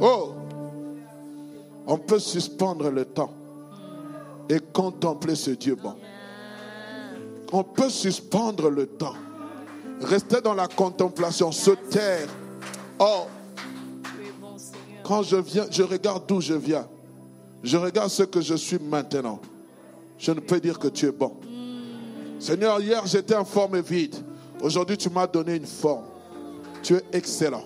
[0.00, 0.34] Oh,
[1.86, 3.32] on peut suspendre le temps
[4.48, 5.94] et contempler ce Dieu bon.
[7.52, 9.14] On peut suspendre le temps,
[10.00, 12.28] rester dans la contemplation, se taire.
[12.98, 13.26] Oh,
[15.02, 16.86] quand je viens, je regarde d'où je viens.
[17.62, 19.40] Je regarde ce que je suis maintenant.
[20.18, 21.32] Je ne peux dire que tu es bon.
[22.38, 24.16] Seigneur, hier j'étais en forme vide.
[24.60, 26.04] Aujourd'hui tu m'as donné une forme.
[26.82, 27.64] Tu es excellent.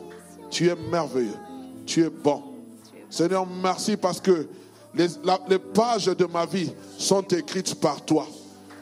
[0.51, 1.37] Tu es merveilleux.
[1.91, 2.41] Tu es bon.
[3.11, 4.47] Seigneur, merci parce que
[4.95, 8.29] les, pages de ma vie sont écrites par toi.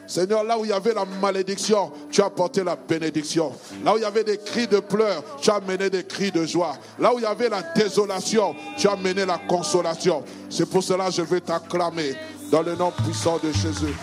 [0.06, 3.50] Seigneur, là où il y avait la malédiction, tu as apporté la bénédiction.
[3.82, 6.44] Là où il y avait des cris de pleurs, tu as amené des cris de
[6.44, 6.76] joie.
[6.98, 10.22] Là où il y avait la désolation, tu as amené la consolation.
[10.50, 12.12] C'est pour cela que je veux t'acclamer
[12.50, 13.96] dans le nom puissant de Jésus.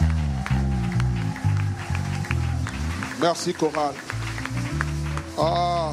[3.21, 3.93] Merci, Coral.
[5.37, 5.91] Ah,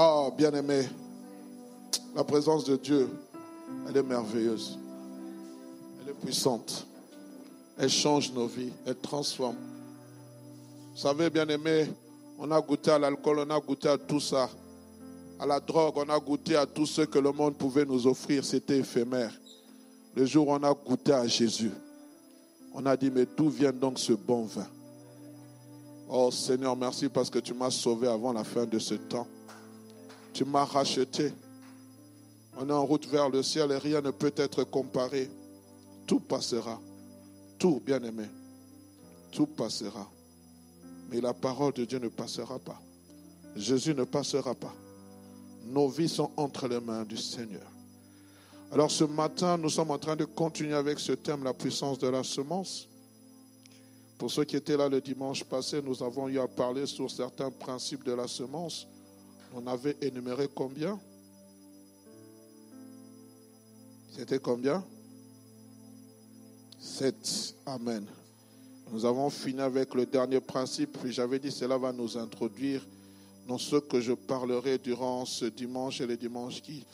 [0.00, 0.88] ah bien-aimé,
[2.14, 3.08] la présence de Dieu,
[3.88, 4.78] elle est merveilleuse.
[6.00, 6.86] Elle est puissante.
[7.76, 8.72] Elle change nos vies.
[8.86, 9.56] Elle transforme.
[10.92, 11.90] Vous savez, bien-aimé,
[12.38, 14.48] on a goûté à l'alcool, on a goûté à tout ça.
[15.40, 18.44] À la drogue, on a goûté à tout ce que le monde pouvait nous offrir.
[18.44, 19.32] C'était éphémère.
[20.14, 21.72] Le jour où on a goûté à Jésus,
[22.72, 24.66] on a dit, mais d'où vient donc ce bon vin?
[26.08, 29.26] Oh Seigneur, merci parce que tu m'as sauvé avant la fin de ce temps.
[30.38, 31.32] Tu m'as racheté.
[32.56, 35.28] On est en route vers le ciel et rien ne peut être comparé.
[36.06, 36.80] Tout passera.
[37.58, 38.26] Tout, bien aimé.
[39.32, 40.08] Tout passera.
[41.10, 42.80] Mais la parole de Dieu ne passera pas.
[43.56, 44.72] Jésus ne passera pas.
[45.64, 47.66] Nos vies sont entre les mains du Seigneur.
[48.70, 52.06] Alors ce matin, nous sommes en train de continuer avec ce thème, la puissance de
[52.06, 52.88] la semence.
[54.16, 57.50] Pour ceux qui étaient là le dimanche passé, nous avons eu à parler sur certains
[57.50, 58.86] principes de la semence.
[59.54, 60.98] On avait énuméré combien?
[64.10, 64.84] C'était combien?
[66.78, 67.54] Sept.
[67.66, 68.06] Amen.
[68.90, 70.98] Nous avons fini avec le dernier principe.
[71.06, 72.84] J'avais dit cela va nous introduire
[73.46, 76.84] dans ce que je parlerai durant ce dimanche et les dimanches qui,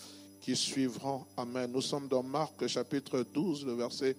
[0.40, 1.24] qui suivront.
[1.36, 1.70] Amen.
[1.72, 4.16] Nous sommes dans Marc chapitre 12, le verset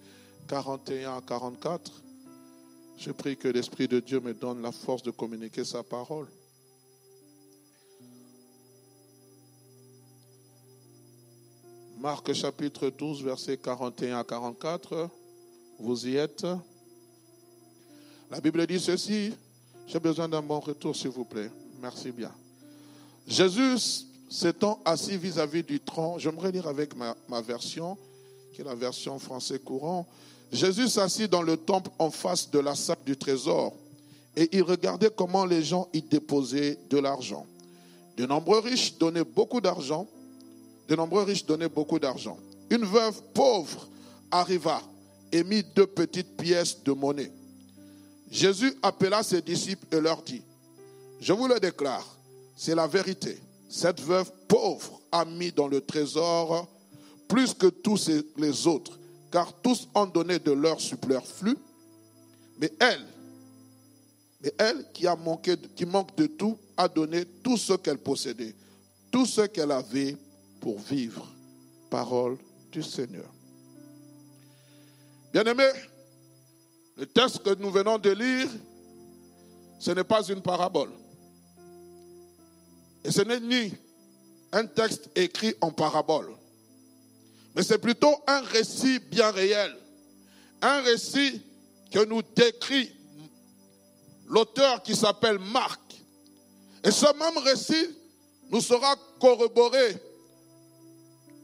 [0.48, 2.02] 41 à 44.
[2.98, 6.28] Je prie que l'Esprit de Dieu me donne la force de communiquer sa parole.
[11.98, 15.08] Marc chapitre 12, verset 41 à 44.
[15.78, 16.46] Vous y êtes
[18.30, 19.32] La Bible dit ceci.
[19.86, 21.50] J'ai besoin d'un bon retour, s'il vous plaît.
[21.80, 22.32] Merci bien.
[23.26, 27.96] Jésus s'étant assis vis-à-vis du tronc, j'aimerais lire avec ma, version,
[28.52, 30.06] qui est la version français courant.
[30.52, 33.72] Jésus s'assit dans le temple en face de la salle du trésor
[34.36, 37.46] et il regardait comment les gens y déposaient de l'argent.
[38.18, 40.06] De nombreux riches donnaient beaucoup d'argent.
[40.88, 42.38] De nombreux riches donnaient beaucoup d'argent.
[42.70, 43.88] Une veuve pauvre
[44.30, 44.82] arriva
[45.32, 47.32] et mit deux petites pièces de monnaie.
[48.30, 50.42] Jésus appela ses disciples et leur dit,
[51.20, 52.06] je vous le déclare,
[52.56, 53.38] c'est la vérité.
[53.68, 56.68] Cette veuve pauvre a mis dans le trésor
[57.28, 58.98] plus que tous les autres,
[59.30, 61.56] car tous ont donné de leur superflu,
[62.60, 63.04] mais elle,
[64.42, 65.16] mais elle qui a
[65.74, 68.54] qui manque de tout, a donné tout ce qu'elle possédait,
[69.10, 70.16] tout ce qu'elle avait
[70.66, 71.24] pour vivre.
[71.90, 72.38] Parole
[72.72, 73.32] du Seigneur.
[75.32, 75.68] Bien-aimé,
[76.96, 78.48] le texte que nous venons de lire,
[79.78, 80.90] ce n'est pas une parabole.
[83.04, 83.74] Et ce n'est ni
[84.50, 86.34] un texte écrit en parabole,
[87.54, 89.72] mais c'est plutôt un récit bien réel.
[90.62, 91.42] Un récit
[91.92, 92.90] que nous décrit
[94.26, 96.02] l'auteur qui s'appelle Marc.
[96.82, 97.96] Et ce même récit
[98.50, 100.05] nous sera corroboré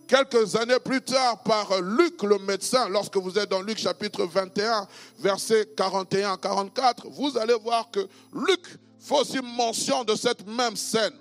[0.07, 4.87] quelques années plus tard par Luc le médecin, lorsque vous êtes dans Luc chapitre 21,
[5.19, 8.01] versets 41 44, vous allez voir que
[8.35, 8.67] Luc
[8.99, 11.15] fait aussi mention de cette même scène.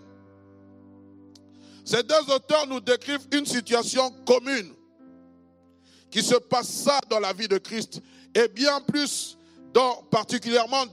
[1.84, 4.73] Ces deux auteurs nous décrivent une situation commune
[6.09, 8.02] qui se passa dans la vie de Christ
[8.35, 9.38] et bien plus
[10.11, 10.85] particulièrement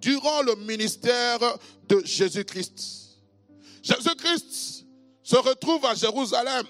[0.00, 1.40] durant le ministère
[1.88, 3.18] de Jésus-Christ.
[3.82, 4.84] Jésus-Christ
[5.22, 6.66] se retrouve à Jérusalem.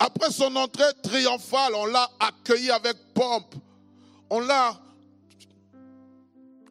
[0.00, 3.54] Après son entrée triomphale, on l'a accueilli avec pompe.
[4.30, 4.80] On l'a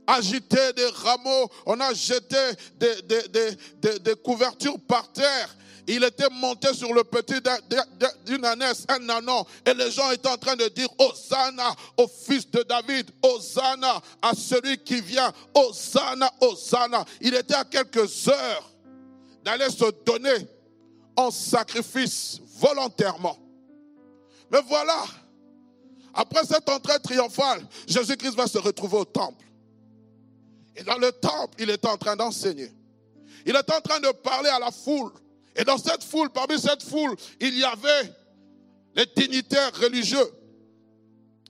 [0.08, 2.38] agité des rameaux, on a jeté
[2.80, 5.56] des, couvertures par terre.
[5.86, 7.40] Il était monté sur le petit
[8.26, 12.50] d'une ânesse, un anon, et les gens étaient en train de dire Hosanna au fils
[12.50, 17.06] de David, Hosanna à celui qui vient, Hosanna, Hosanna.
[17.22, 18.72] Il était à quelques heures
[19.44, 20.48] d'aller se donner
[21.32, 23.38] sacrifice volontairement.
[24.52, 25.04] Mais voilà,
[26.14, 29.46] après cette entrée triomphale, Jésus-Christ va se retrouver au temple.
[30.76, 32.72] Et dans le temple, il est en train d'enseigner.
[33.46, 35.12] Il est en train de parler à la foule.
[35.56, 38.14] Et dans cette foule, parmi cette foule, il y avait
[38.96, 40.30] les dignitaires religieux.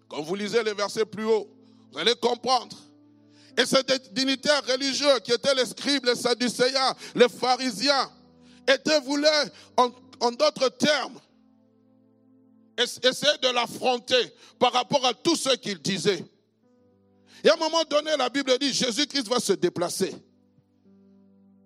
[0.08, 1.48] Quand vous lisez les versets plus haut,
[1.92, 2.76] vous allez comprendre.
[3.58, 8.10] Et ces dignitaires religieux qui étaient les scribes, les sadducéens, les pharisiens,
[8.70, 9.26] étaient voulus,
[9.78, 9.90] en,
[10.20, 11.20] en d'autres termes,
[12.78, 16.24] essayer de l'affronter par rapport à tout ce qu'il disait.
[17.44, 20.14] Et à un moment donné, la Bible dit, Jésus-Christ va se déplacer.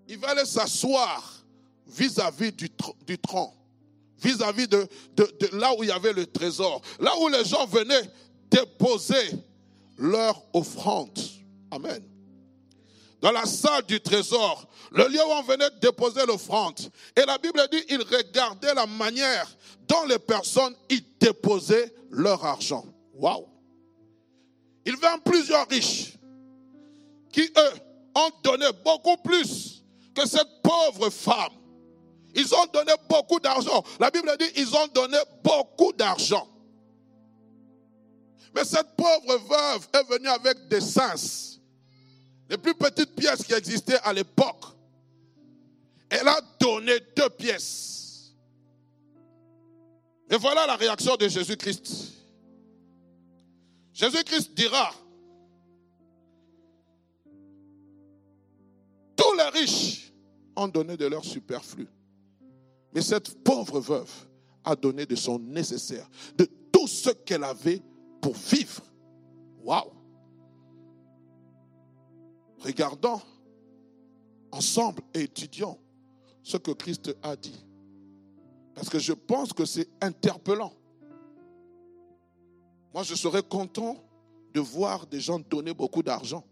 [0.07, 1.43] Il va aller s'asseoir
[1.87, 2.69] vis-à-vis du,
[3.05, 3.53] du tronc,
[4.17, 8.09] vis-à-vis de, de là où il y avait le trésor, là où les gens venaient
[8.49, 9.31] déposer
[9.97, 11.17] leur offrande.
[11.71, 12.03] Amen.
[13.21, 16.79] Dans la salle du trésor, le lieu où on venait déposer l'offrande.
[17.17, 19.47] Et la Bible dit, il regardait la manière
[19.87, 22.85] dont les personnes y déposaient leur argent.
[23.15, 23.47] Waouh!
[24.85, 26.13] Il vint plusieurs riches
[27.31, 27.73] qui, eux,
[28.15, 31.53] ont donné beaucoup plus que cette pauvre femme.
[32.35, 33.83] Ils ont donné beaucoup d'argent.
[33.99, 36.47] La Bible dit, ils ont donné beaucoup d'argent.
[38.55, 41.59] Mais cette pauvre veuve est venue avec des sens,
[42.47, 44.72] les plus petites pièces qui existaient à l'époque.
[46.15, 48.35] Elle a donné deux pièces.
[50.29, 52.13] Et voilà la réaction de Jésus-Christ.
[53.93, 54.91] Jésus-Christ dira,
[59.15, 60.13] tous les riches
[60.55, 61.87] ont donné de leur superflu.
[62.93, 64.11] Mais cette pauvre veuve
[64.63, 66.07] a donné de son nécessaire,
[66.37, 67.81] de tout ce qu'elle avait
[68.21, 68.83] pour vivre.
[69.63, 69.91] Waouh!
[72.59, 73.19] Regardons
[74.51, 75.79] ensemble et étudions
[76.43, 77.65] ce que Christ a dit.
[78.75, 80.73] Parce que je pense que c'est interpellant.
[82.93, 83.97] Moi, je serais content
[84.53, 86.43] de voir des gens donner beaucoup d'argent.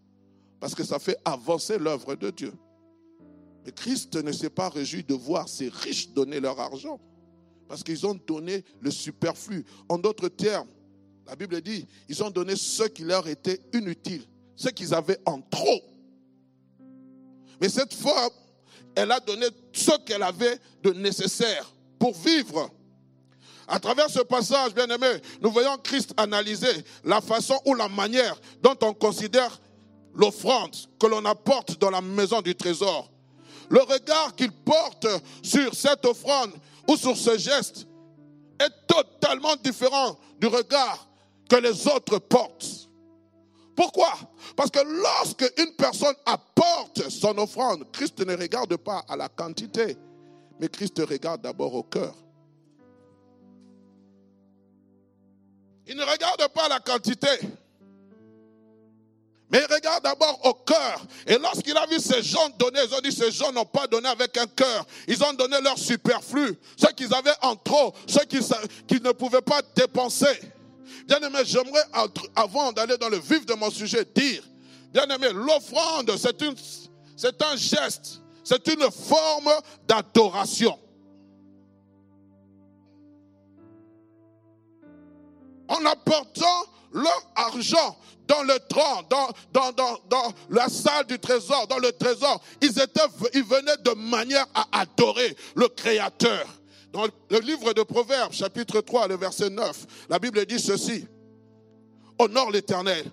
[0.60, 2.54] Parce que ça fait avancer l'œuvre de Dieu.
[3.66, 7.00] Mais Christ ne s'est pas réjoui de voir ces riches donner leur argent.
[7.68, 9.66] Parce qu'ils ont donné le superflu.
[9.88, 10.68] En d'autres termes,
[11.28, 14.24] la Bible dit, ils ont donné ce qui leur était inutile,
[14.56, 15.82] ce qu'ils avaient en trop.
[17.60, 18.32] Mais cette femme,
[18.96, 22.70] elle a donné ce qu'elle avait de nécessaire pour vivre.
[23.68, 25.08] À travers ce passage, bien aimé,
[25.42, 29.62] nous voyons Christ analyser la façon ou la manière dont on considère
[30.14, 33.10] l'offrande que l'on apporte dans la maison du trésor.
[33.70, 35.08] Le regard qu'il porte
[35.42, 36.52] sur cette offrande
[36.88, 37.88] ou sur ce geste
[38.60, 41.08] est totalement différent du regard
[41.50, 42.90] que les autres portent.
[43.82, 44.14] Pourquoi?
[44.56, 49.98] Parce que lorsque une personne apporte son offrande, Christ ne regarde pas à la quantité,
[50.60, 52.14] mais Christ regarde d'abord au cœur.
[55.88, 57.28] Il ne regarde pas la quantité,
[59.50, 61.04] mais il regarde d'abord au cœur.
[61.26, 64.10] Et lorsqu'il a vu ces gens donner, ils ont dit ces gens n'ont pas donné
[64.10, 64.86] avec un cœur.
[65.08, 69.64] Ils ont donné leur superflu, ce qu'ils avaient en trop, ce qu'ils ne pouvaient pas
[69.76, 70.40] dépenser.
[71.08, 71.84] Bien aimé, j'aimerais,
[72.36, 74.44] avant d'aller dans le vif de mon sujet, dire,
[74.94, 79.52] bien aimé, l'offrande, c'est, un geste, c'est une forme
[79.88, 80.78] d'adoration.
[85.68, 89.04] En apportant leur argent dans le tronc,
[89.52, 93.02] dans, la salle du trésor, dans le trésor, ils, étaient,
[93.34, 96.46] ils venaient de manière à adorer le Créateur.
[96.92, 101.08] Dans le livre de Proverbes, chapitre 3, le verset 9, la Bible dit ceci.
[102.20, 103.06] Honore l'Éternel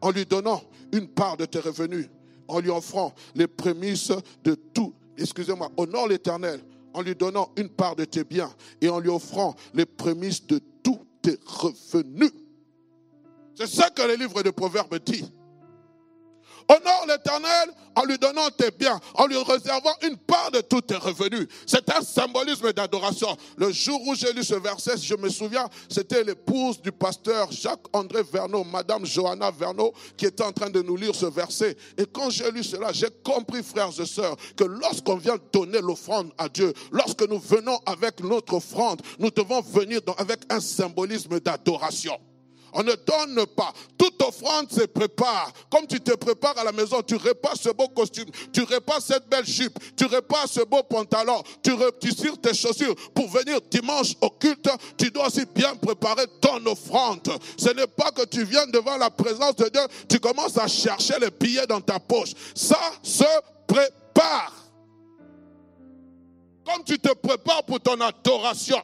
[0.00, 0.62] en lui donnant
[0.92, 2.08] une part de tes revenus,
[2.48, 4.12] en lui offrant les prémices
[4.42, 4.94] de tout.
[5.18, 6.60] Excusez-moi, honore l'Éternel
[6.94, 10.60] en lui donnant une part de tes biens et en lui offrant les prémices de
[10.82, 12.32] tous tes revenus.
[13.54, 15.30] C'est ça que le livre de Proverbes dit.
[16.68, 20.96] Honore l'Éternel en lui donnant tes biens, en lui réservant une part de tous tes
[20.96, 21.46] revenus.
[21.66, 23.34] C'est un symbolisme d'adoration.
[23.56, 28.22] Le jour où j'ai lu ce verset, je me souviens, c'était l'épouse du pasteur Jacques-André
[28.30, 31.76] Verneau, Madame Johanna Verneau, qui était en train de nous lire ce verset.
[31.96, 36.32] Et quand j'ai lu cela, j'ai compris, frères et sœurs, que lorsqu'on vient donner l'offrande
[36.36, 42.18] à Dieu, lorsque nous venons avec notre offrande, nous devons venir avec un symbolisme d'adoration.
[42.78, 43.72] On ne donne pas.
[43.96, 45.50] Toute offrande se prépare.
[45.70, 49.26] Comme tu te prépares à la maison, tu répares ce beau costume, tu répares cette
[49.30, 54.12] belle jupe, tu répares ce beau pantalon, tu, tu tires tes chaussures pour venir dimanche
[54.20, 54.68] au culte.
[54.98, 57.26] Tu dois aussi bien préparer ton offrande.
[57.56, 61.18] Ce n'est pas que tu viens devant la présence de Dieu, tu commences à chercher
[61.18, 62.34] les billets dans ta poche.
[62.54, 63.24] Ça se
[63.66, 64.52] prépare.
[66.66, 68.82] Comme tu te prépares pour ton adoration.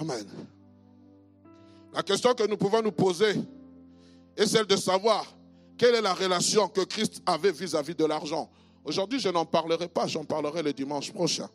[0.00, 0.26] Amen.
[1.92, 3.34] La question que nous pouvons nous poser
[4.36, 5.24] est celle de savoir
[5.76, 8.50] quelle est la relation que Christ avait vis-à-vis de l'argent.
[8.84, 11.48] Aujourd'hui, je n'en parlerai pas, j'en parlerai le dimanche prochain.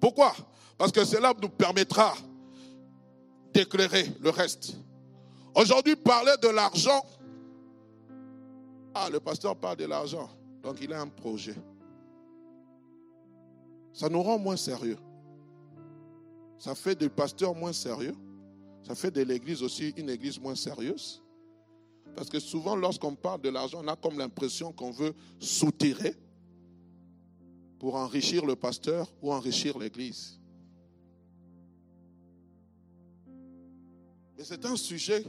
[0.00, 0.34] Pourquoi?
[0.78, 2.14] Parce que cela nous permettra
[3.52, 4.74] d'éclairer le reste.
[5.54, 7.04] Aujourd'hui, parler de l'argent.
[8.94, 10.28] Ah, le pasteur parle de l'argent,
[10.62, 11.54] donc il a un projet.
[13.92, 14.98] Ça nous rend moins sérieux.
[16.60, 18.14] Ça fait des pasteurs moins sérieux.
[18.82, 21.22] Ça fait de l'église aussi une église moins sérieuse.
[22.14, 26.14] Parce que souvent, lorsqu'on parle de l'argent, on a comme l'impression qu'on veut soutirer
[27.78, 30.38] pour enrichir le pasteur ou enrichir l'église.
[34.36, 35.24] Mais c'est un sujet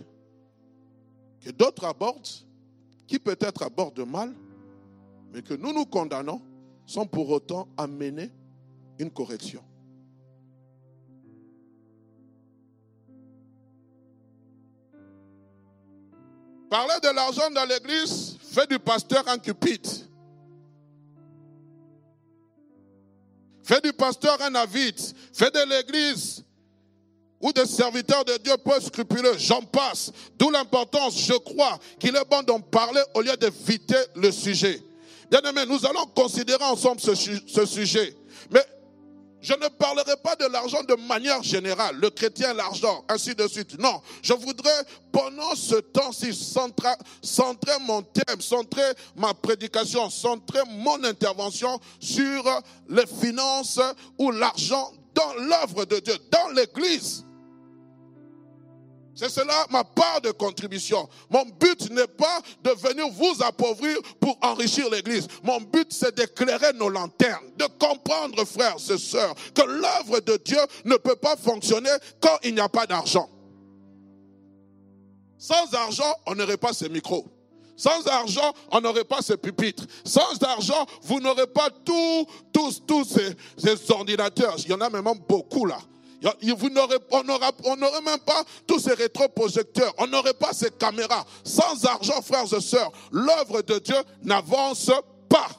[1.39, 2.27] que d'autres abordent,
[3.07, 4.35] qui peut-être abordent mal,
[5.31, 6.41] mais que nous nous condamnons
[6.85, 8.31] sans pour autant amener
[8.99, 9.63] une correction.
[16.71, 19.85] Parler de l'argent dans l'église fait du pasteur un cupide.
[23.61, 24.97] Fait du pasteur un avide.
[25.33, 26.45] Fait de l'église
[27.41, 29.37] ou des serviteurs de Dieu peu scrupuleux.
[29.37, 30.13] J'en passe.
[30.39, 34.81] D'où l'importance, je crois, qu'il est bon d'en parler au lieu d'éviter le sujet.
[35.29, 38.15] Bien aimé, nous allons considérer ensemble ce, ce sujet.
[38.49, 38.65] Mais
[39.41, 43.79] je ne parlerai pas de l'argent de manière générale, le chrétien, l'argent, ainsi de suite.
[43.79, 51.79] Non, je voudrais, pendant ce temps-ci, centrer, mon thème, centrer ma prédication, centrer mon intervention
[51.99, 53.79] sur les finances
[54.19, 57.25] ou l'argent dans l'œuvre de Dieu, dans l'Église.
[59.13, 61.07] C'est cela ma part de contribution.
[61.29, 65.27] Mon but n'est pas de venir vous appauvrir pour enrichir l'Église.
[65.43, 70.59] Mon but, c'est d'éclairer nos lanternes, de comprendre, frères et sœurs, que l'œuvre de Dieu
[70.85, 71.91] ne peut pas fonctionner
[72.21, 73.29] quand il n'y a pas d'argent.
[75.37, 77.25] Sans argent, on n'aurait pas ces micros.
[77.75, 79.85] Sans argent, on n'aurait pas ces pupitres.
[80.05, 84.55] Sans argent, vous n'aurez pas tous, tous, tous ces, ces ordinateurs.
[84.59, 85.79] Il y en a même beaucoup là.
[86.23, 91.25] On n'aurait même pas tous ces rétroprojecteurs, on n'aurait pas ces caméras.
[91.43, 94.91] Sans argent, frères et sœurs, l'œuvre de Dieu n'avance
[95.27, 95.49] pas.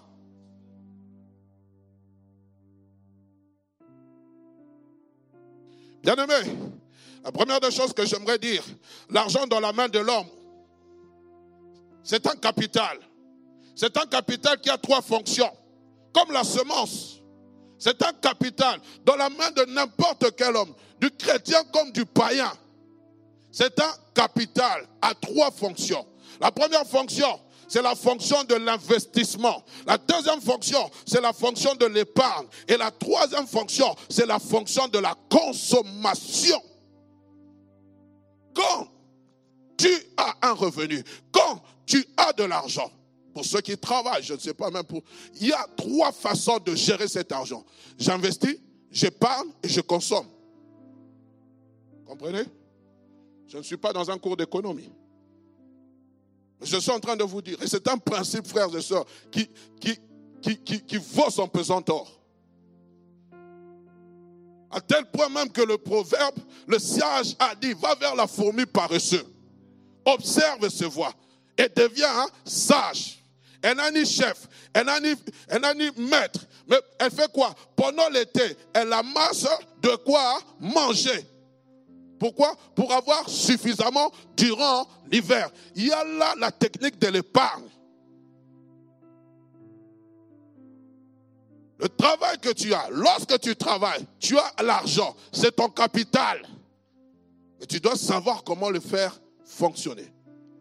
[6.02, 6.57] Bien aimé,
[7.25, 8.64] la première des choses que j'aimerais dire,
[9.11, 10.26] l'argent dans la main de l'homme,
[12.02, 12.99] c'est un capital.
[13.75, 15.50] C'est un capital qui a trois fonctions,
[16.12, 17.12] comme la semence.
[17.83, 22.53] C'est un capital dans la main de n'importe quel homme, du chrétien comme du païen.
[23.51, 26.07] C'est un capital à trois fonctions.
[26.41, 29.65] La première fonction, c'est la fonction de l'investissement.
[29.85, 32.47] La deuxième fonction, c'est la fonction de l'épargne.
[32.69, 36.62] Et la troisième fonction, c'est la fonction de la consommation.
[38.55, 38.87] Quand
[39.77, 42.93] tu as un revenu, quand tu as de l'argent,
[43.33, 45.03] pour ceux qui travaillent, je ne sais pas même pour...
[45.41, 47.65] Il y a trois façons de gérer cet argent.
[47.99, 48.57] J'investis,
[48.91, 50.27] j'épargne et je consomme.
[52.07, 52.45] Comprenez?
[53.49, 54.91] Je ne suis pas dans un cours d'économie.
[56.61, 59.49] Je suis en train de vous dire, et c'est un principe, frères et sœurs, qui,
[59.81, 59.99] qui,
[60.41, 62.21] qui, qui, vaut son pesant or.
[64.71, 68.65] À tel point même que le proverbe, le sage a dit, va vers la fourmi
[68.65, 69.27] paresseuse,
[70.05, 71.12] observe ses voies
[71.59, 73.22] et deviens sage.
[73.62, 75.14] Elle n'a ni chef, elle n'a ni,
[75.76, 76.40] ni maître.
[76.66, 77.54] Mais elle fait quoi?
[77.76, 79.47] Pendant l'été, elle amasse
[79.81, 81.25] de quoi manger.
[82.19, 82.57] Pourquoi?
[82.75, 85.50] Pour avoir suffisamment durant l'hiver.
[85.75, 87.69] Il y a là la technique de l'épargne.
[91.78, 96.47] Le travail que tu as, lorsque tu travailles, tu as l'argent, c'est ton capital.
[97.59, 100.12] Mais tu dois savoir comment le faire fonctionner.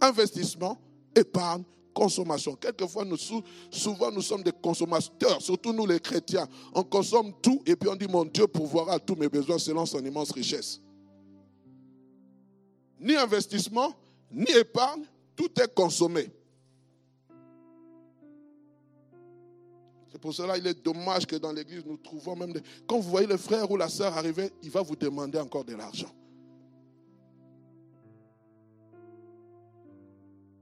[0.02, 0.80] Investissement,
[1.16, 1.64] épargne,
[1.94, 2.56] consommation.
[2.56, 3.18] Quelquefois, nous,
[3.70, 6.48] souvent, nous sommes des consommateurs, surtout nous les chrétiens.
[6.74, 10.04] On consomme tout et puis on dit, mon Dieu pourvoira tous mes besoins selon son
[10.04, 10.82] immense richesse.
[13.00, 13.94] Ni investissement,
[14.32, 15.04] ni épargne,
[15.36, 16.30] tout est consommé.
[20.12, 22.62] C'est pour cela qu'il est dommage que dans l'église, nous trouvons même des...
[22.86, 25.74] Quand vous voyez le frère ou la sœur arriver, il va vous demander encore de
[25.74, 26.12] l'argent.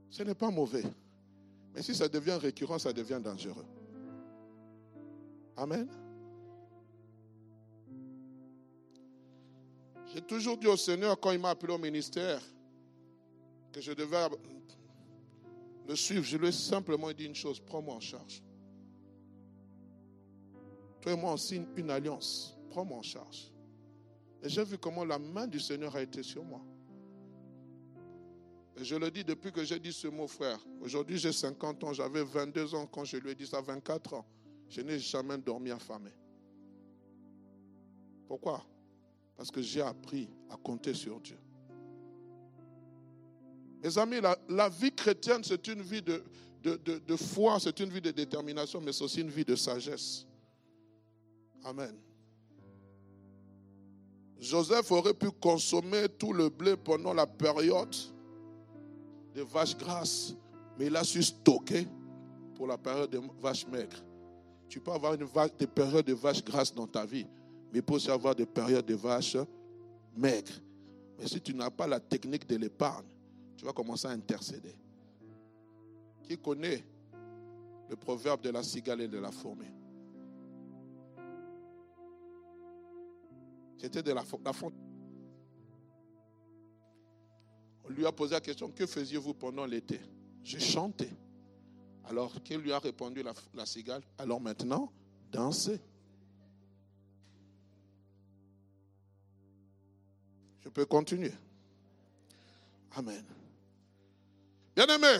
[0.08, 0.84] Ce n'est pas mauvais.
[1.74, 3.66] Mais si ça devient récurrent, ça devient dangereux.
[5.56, 5.88] Amen.
[10.12, 12.40] J'ai toujours dit au Seigneur, quand il m'a appelé au ministère,
[13.72, 14.28] que je devais
[15.86, 18.42] le suivre, je lui ai simplement dit une chose, prends-moi en charge.
[21.00, 22.56] Toi et moi, on signe une alliance.
[22.70, 23.52] Prends-moi en charge.
[24.42, 26.62] Et j'ai vu comment la main du Seigneur a été sur moi.
[28.82, 30.58] Je le dis depuis que j'ai dit ce mot, frère.
[30.80, 31.92] Aujourd'hui, j'ai 50 ans.
[31.92, 34.26] J'avais 22 ans quand je lui ai dit ça, 24 ans.
[34.68, 36.10] Je n'ai jamais dormi affamé.
[38.26, 38.64] Pourquoi?
[39.36, 41.36] Parce que j'ai appris à compter sur Dieu.
[43.82, 48.80] Mes amis, la, vie chrétienne, c'est une vie de foi, c'est une vie de détermination,
[48.80, 50.26] mais c'est aussi une vie de sagesse.
[51.64, 51.94] Amen.
[54.38, 57.94] Joseph aurait pu consommer tout le blé pendant la période
[59.34, 60.34] des vaches grasses,
[60.78, 61.86] mais il a su stocker
[62.54, 64.02] pour la période des vaches maigres.
[64.68, 65.26] Tu peux avoir une
[65.58, 67.26] des périodes de vaches grasses dans ta vie,
[67.72, 69.36] mais il peut aussi avoir des périodes de vaches
[70.16, 70.60] maigres.
[71.18, 73.06] Mais si tu n'as pas la technique de l'épargne,
[73.56, 74.74] tu vas commencer à intercéder.
[76.22, 76.84] Qui connaît
[77.88, 79.66] le proverbe de la cigale et de la fourmi?
[83.76, 84.89] C'était de la, la fontaine.
[87.90, 90.00] Lui a posé la question, que faisiez-vous pendant l'été?
[90.44, 91.10] Je chantais.
[92.08, 93.22] Alors qu'il lui a répondu
[93.54, 94.92] la, cigale Alors maintenant,
[95.30, 95.80] dansez.
[100.60, 101.32] Je peux continuer.
[102.96, 103.24] Amen.
[104.74, 105.18] Bien-aimé,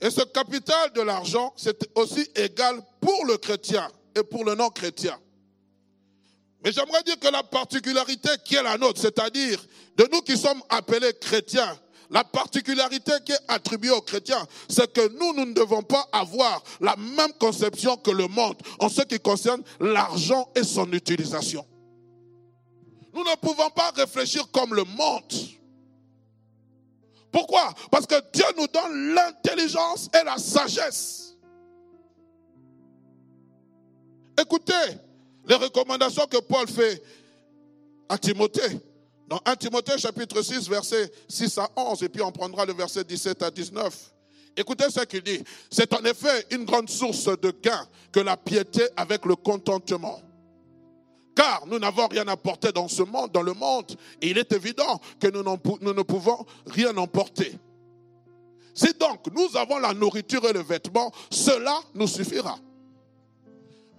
[0.00, 5.18] et ce capital de l'argent, c'est aussi égal pour le chrétien et pour le non-chrétien.
[6.64, 9.64] Mais j'aimerais dire que la particularité qui est la nôtre, c'est-à-dire
[9.96, 11.78] de nous qui sommes appelés chrétiens,
[12.10, 16.62] la particularité qui est attribuée aux chrétiens, c'est que nous, nous ne devons pas avoir
[16.80, 21.66] la même conception que le monde en ce qui concerne l'argent et son utilisation.
[23.14, 25.32] Nous ne pouvons pas réfléchir comme le monde.
[27.30, 27.72] Pourquoi?
[27.90, 31.34] Parce que Dieu nous donne l'intelligence et la sagesse.
[34.38, 34.98] Écoutez,
[35.46, 37.02] les recommandations que Paul fait
[38.08, 38.80] à Timothée.
[39.28, 43.04] Dans 1 Timothée chapitre 6, verset 6 à 11, et puis on prendra le verset
[43.04, 44.12] 17 à 19.
[44.56, 45.42] Écoutez ce qu'il dit.
[45.70, 50.20] C'est en effet une grande source de gain que la piété avec le contentement.
[51.34, 55.00] Car nous n'avons rien apporté dans ce monde, dans le monde, et il est évident
[55.18, 55.42] que nous,
[55.80, 57.58] nous ne pouvons rien emporter.
[58.74, 62.58] Si donc nous avons la nourriture et le vêtement, cela nous suffira.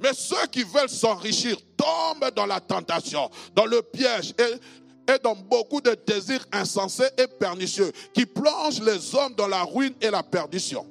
[0.04, 5.34] Mais ceux qui veulent s'enrichir tombent dans la tentation, dans le piège et, et dans
[5.34, 10.22] beaucoup de désirs insensés et pernicieux qui plongent les hommes dans la ruine et la
[10.22, 10.86] perdition.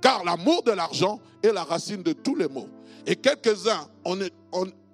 [0.00, 2.68] Car l'amour de l'argent est la racine de tous les maux.
[3.04, 4.16] Et quelques-uns, en,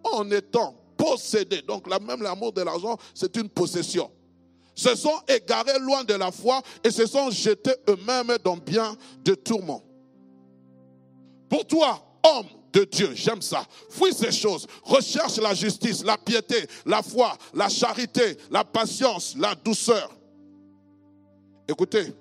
[0.04, 4.10] en, étant possédés, donc là même l'amour de l'argent, c'est une possession,
[4.74, 9.34] se sont égarés loin de la foi et se sont jetés eux-mêmes dans bien de
[9.34, 9.82] tourments.
[11.50, 13.12] Pour toi, homme, de Dieu.
[13.14, 13.64] J'aime ça.
[13.88, 14.66] Fuis ces choses.
[14.82, 20.10] Recherche la justice, la piété, la foi, la charité, la patience, la douceur.
[21.66, 22.12] Écoutez,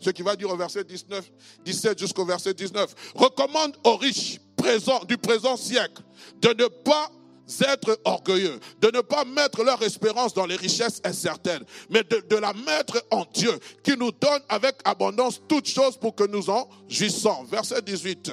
[0.00, 1.30] ce qui va dire au verset 19,
[1.64, 3.12] 17 jusqu'au verset 19.
[3.14, 4.40] Recommande aux riches
[5.06, 6.02] du présent siècle
[6.42, 7.10] de ne pas
[7.62, 12.36] être orgueilleux, de ne pas mettre leur espérance dans les richesses incertaines, mais de, de,
[12.36, 16.68] la mettre en Dieu, qui nous donne avec abondance toutes choses pour que nous en
[16.88, 17.44] jouissons.
[17.44, 18.32] Verset 18.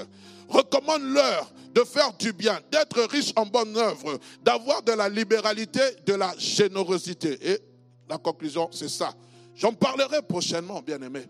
[0.49, 6.13] Recommande-leur de faire du bien, d'être riche en bonne œuvre, d'avoir de la libéralité, de
[6.13, 7.37] la générosité.
[7.41, 7.59] Et
[8.07, 9.13] la conclusion, c'est ça.
[9.55, 11.25] J'en parlerai prochainement, bien aimé.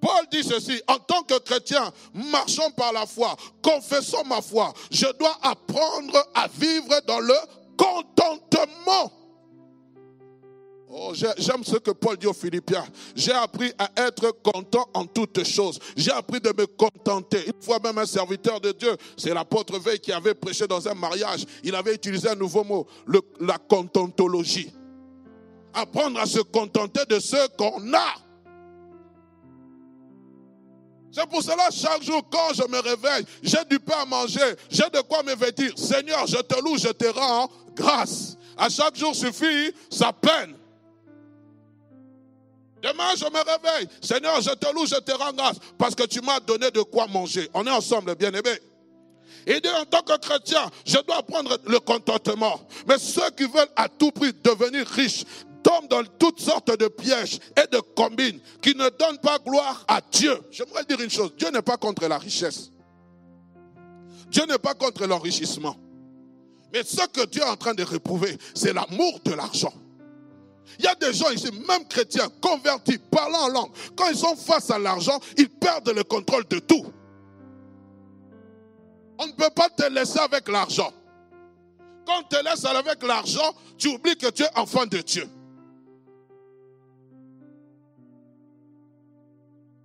[0.00, 4.72] Paul dit ceci, en tant que chrétien, marchons par la foi, confessons ma foi.
[4.90, 7.34] Je dois apprendre à vivre dans le
[7.76, 9.12] contentement.
[10.88, 12.84] Oh, j'aime ce que Paul dit aux Philippiens.
[13.14, 15.80] J'ai appris à être content en toutes choses.
[15.96, 17.44] J'ai appris de me contenter.
[17.46, 20.94] Une fois même un serviteur de Dieu, c'est l'apôtre Veil qui avait prêché dans un
[20.94, 21.44] mariage.
[21.64, 22.86] Il avait utilisé un nouveau mot,
[23.40, 24.72] la contentologie.
[25.74, 28.14] Apprendre à se contenter de ce qu'on a.
[31.10, 34.88] C'est pour cela, chaque jour, quand je me réveille, j'ai du pain à manger, j'ai
[34.92, 35.72] de quoi me vêtir.
[35.76, 38.36] Seigneur, je te loue, je te rends grâce.
[38.56, 40.54] À chaque jour suffit sa peine.
[42.82, 43.88] Demain, je me réveille.
[44.00, 47.06] Seigneur, je te loue, je te rends grâce parce que tu m'as donné de quoi
[47.06, 47.48] manger.
[47.54, 48.60] On est ensemble, bien aimés.
[49.46, 52.60] Il dit en tant que chrétien, je dois apprendre le contentement.
[52.88, 55.24] Mais ceux qui veulent à tout prix devenir riches
[55.62, 60.00] tombent dans toutes sortes de pièges et de combines qui ne donnent pas gloire à
[60.12, 60.38] Dieu.
[60.50, 62.70] J'aimerais dire une chose, Dieu n'est pas contre la richesse.
[64.28, 65.76] Dieu n'est pas contre l'enrichissement.
[66.72, 69.72] Mais ce que Dieu est en train de réprouver, c'est l'amour de l'argent.
[70.78, 74.36] Il y a des gens ici, même chrétiens, convertis, parlant en langue, quand ils sont
[74.36, 76.84] face à l'argent, ils perdent le contrôle de tout.
[79.18, 80.92] On ne peut pas te laisser avec l'argent.
[82.06, 85.28] Quand on te laisse avec l'argent, tu oublies que tu es enfant de Dieu.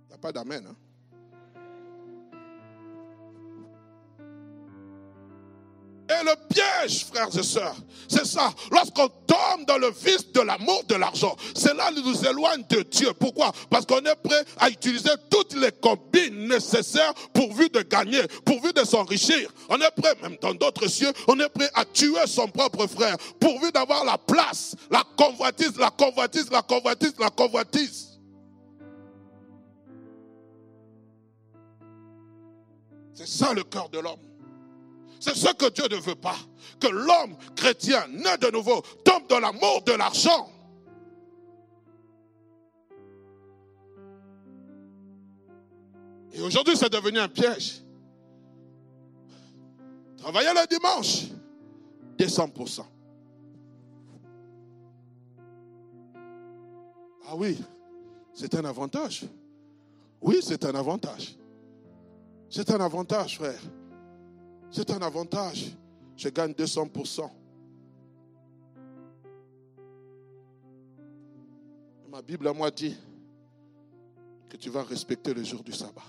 [0.04, 0.66] Il n'y a pas d'amen.
[0.68, 0.76] Hein?
[6.12, 7.76] Et le piège, frères et sœurs,
[8.08, 8.52] c'est ça.
[8.70, 13.12] Lorsqu'on tombe dans le vice de l'amour de l'argent, cela nous éloigne de Dieu.
[13.18, 13.52] Pourquoi?
[13.70, 18.84] Parce qu'on est prêt à utiliser toutes les combines nécessaires pourvu de gagner, pourvu de
[18.84, 19.50] s'enrichir.
[19.68, 23.16] On est prêt, même dans d'autres cieux, on est prêt à tuer son propre frère,
[23.40, 28.20] pourvu d'avoir la place, la convoitise, la convoitise, la convoitise, la convoitise.
[33.14, 34.31] C'est ça le cœur de l'homme.
[35.22, 36.34] C'est ce que Dieu ne veut pas.
[36.80, 40.50] Que l'homme chrétien, né de nouveau, tombe dans l'amour de l'argent.
[46.32, 47.84] Et aujourd'hui, c'est devenu un piège.
[50.16, 51.26] Travailler le dimanche,
[52.18, 52.84] 200%.
[57.28, 57.56] Ah oui,
[58.34, 59.22] c'est un avantage.
[60.20, 61.36] Oui, c'est un avantage.
[62.50, 63.60] C'est un avantage, frère.
[64.72, 65.66] C'est un avantage.
[66.16, 67.30] Je gagne 200%.
[72.10, 72.96] Ma Bible à moi dit
[74.48, 76.02] que tu vas respecter le jour du sabbat.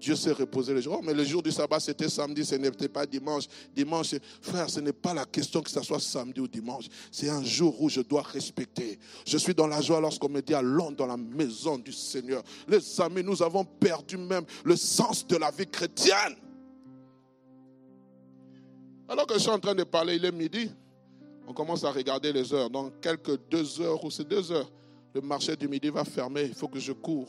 [0.00, 0.96] Dieu s'est reposé le jour.
[0.98, 3.44] Oh, mais le jour du sabbat, c'était samedi, ce n'était pas dimanche.
[3.74, 6.86] Dimanche, frère, ce n'est pas la question que ce soit samedi ou dimanche.
[7.10, 8.98] C'est un jour où je dois respecter.
[9.26, 12.42] Je suis dans la joie lorsqu'on me dit allons dans la maison du Seigneur.
[12.68, 16.36] Les amis, nous avons perdu même le sens de la vie chrétienne.
[19.08, 20.70] Alors que je suis en train de parler, il est midi.
[21.46, 22.68] On commence à regarder les heures.
[22.68, 24.70] Dans quelques deux heures ou c'est deux heures,
[25.14, 26.42] le marché du midi va fermer.
[26.42, 27.28] Il faut que je cours.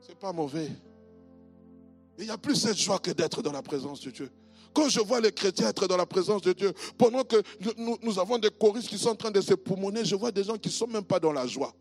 [0.00, 0.70] C'est pas mauvais.
[2.16, 4.30] Il n'y a plus cette joie que d'être dans la présence de Dieu.
[4.72, 7.42] Quand je vois les chrétiens être dans la présence de Dieu, pendant que
[7.76, 10.44] nous, nous avons des choristes qui sont en train de se poumonner, je vois des
[10.44, 11.74] gens qui ne sont même pas dans la joie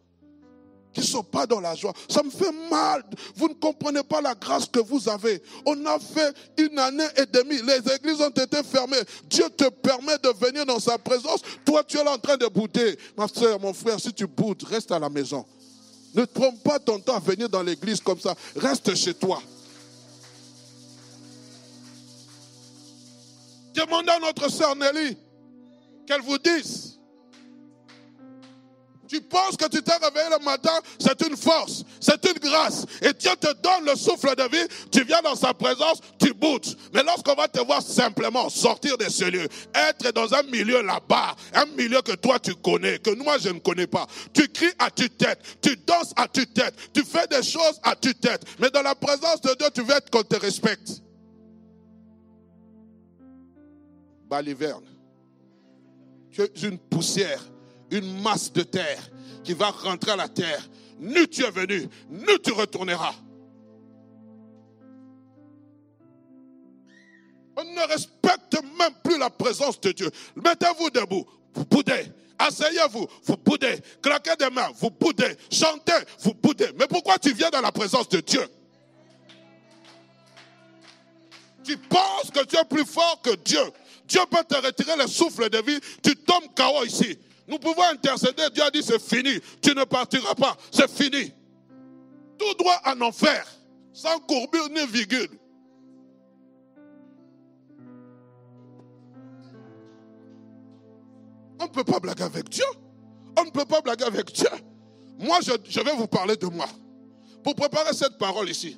[0.93, 1.93] qui ne sont pas dans la joie.
[2.10, 3.04] Ça me fait mal.
[3.36, 5.41] Vous ne comprenez pas la grâce que vous avez.
[5.65, 7.62] On a fait une année et demie.
[7.62, 9.02] Les églises ont été fermées.
[9.30, 11.41] Dieu te permet de venir dans sa présence.
[11.63, 12.97] Toi, tu es là en train de bouder.
[13.17, 15.45] Ma soeur, mon frère, si tu boudes, reste à la maison.
[16.15, 18.34] Ne trompe pas ton temps à venir dans l'église comme ça.
[18.56, 19.41] Reste chez toi.
[23.75, 25.15] Demandez à notre sœur Nelly
[26.08, 26.88] qu'elle vous dise
[29.09, 32.85] tu penses que tu t'es réveillé le matin, c'est une force, c'est une grâce.
[33.01, 36.77] Et Dieu te donne le souffle de vie, tu viens dans sa présence, tu boutes.
[36.93, 41.35] Mais lorsqu'on va te voir simplement sortir de ce lieu, être dans un milieu là-bas,
[41.55, 44.91] un milieu que toi tu connais, que moi je ne connais pas, tu cries à
[44.91, 48.43] tue-tête, tu danses à tue-tête, tu fais des choses à tue-tête.
[48.59, 51.01] Mais dans la présence de Dieu, tu veux être qu'on te respecte.
[54.29, 54.85] Baliverne,
[56.31, 57.41] tu es une poussière
[57.91, 59.10] une masse de terre
[59.43, 60.67] qui va rentrer à la terre.
[60.99, 63.15] Nous tu es venu, nous tu retourneras.
[67.56, 70.10] On ne respecte même plus la présence de Dieu.
[70.36, 72.06] Mettez-vous debout, vous boudez.
[72.38, 73.82] Asseyez-vous, vous boudez.
[74.02, 75.36] Claquez des mains, vous boudez.
[75.52, 76.69] Chantez, vous boudez.
[76.80, 78.47] Mais pourquoi tu viens dans la présence de Dieu?
[81.65, 83.62] Tu penses que tu es plus fort que Dieu.
[84.06, 85.80] Dieu peut te retirer le souffle de vie.
[86.02, 87.19] Tu tombes KO ici.
[87.49, 88.43] Nous pouvons intercéder.
[88.53, 89.39] Dieu a dit c'est fini.
[89.62, 90.55] Tu ne partiras pas.
[90.71, 91.33] C'est fini.
[92.38, 93.45] Tout droit en enfer.
[93.91, 95.29] Sans courbure ni virgule.
[101.59, 102.65] On ne peut pas blaguer avec Dieu.
[103.38, 104.47] On ne peut pas blaguer avec Dieu.
[105.17, 106.67] Moi, je, vais vous parler de moi.
[107.43, 108.77] Pour préparer cette parole ici,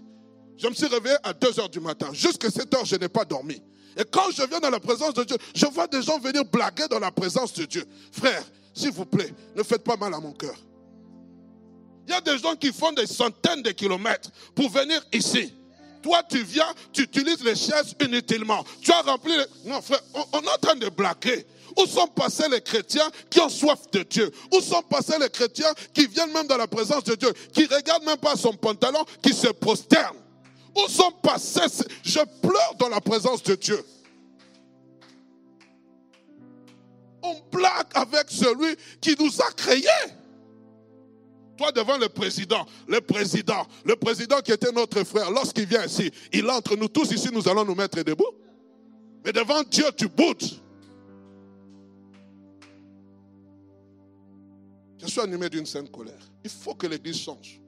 [0.58, 2.10] je me suis réveillé à 2 heures du matin.
[2.14, 3.62] Jusqu'à 7 heures, je n'ai pas dormi.
[3.98, 6.88] Et quand je viens dans la présence de Dieu, je vois des gens venir blaguer
[6.90, 7.84] dans la présence de Dieu.
[8.12, 10.56] Frère, s'il vous plaît, ne faites pas mal à mon cœur.
[12.08, 15.54] Il y a des gens qui font des centaines de kilomètres pour venir ici.
[16.02, 18.64] Toi, tu viens, tu utilises les chaises inutilement.
[18.82, 19.70] Tu as rempli les...
[19.70, 21.46] Non, frère, on, est en train de blaguer.
[21.78, 24.32] Où sont passés les chrétiens qui ont soif de Dieu?
[24.52, 28.04] Où sont passés les chrétiens qui viennent même dans la présence de Dieu, qui regardent
[28.04, 30.18] même pas son pantalon, qui se prosternent?
[30.76, 33.82] Où sont passés Je pleure dans la présence de Dieu.
[37.24, 39.84] On blague avec celui qui nous a créés.
[41.58, 46.12] Toi devant le président, le président, le président qui était notre frère, lorsqu'il vient ici,
[46.34, 48.34] il entre nous tous ici, nous allons nous mettre debout.
[49.24, 50.44] Mais devant Dieu, tu boudes.
[55.00, 56.32] Je suis animé d'une sainte colère.
[56.44, 57.61] Il faut que l'Église change.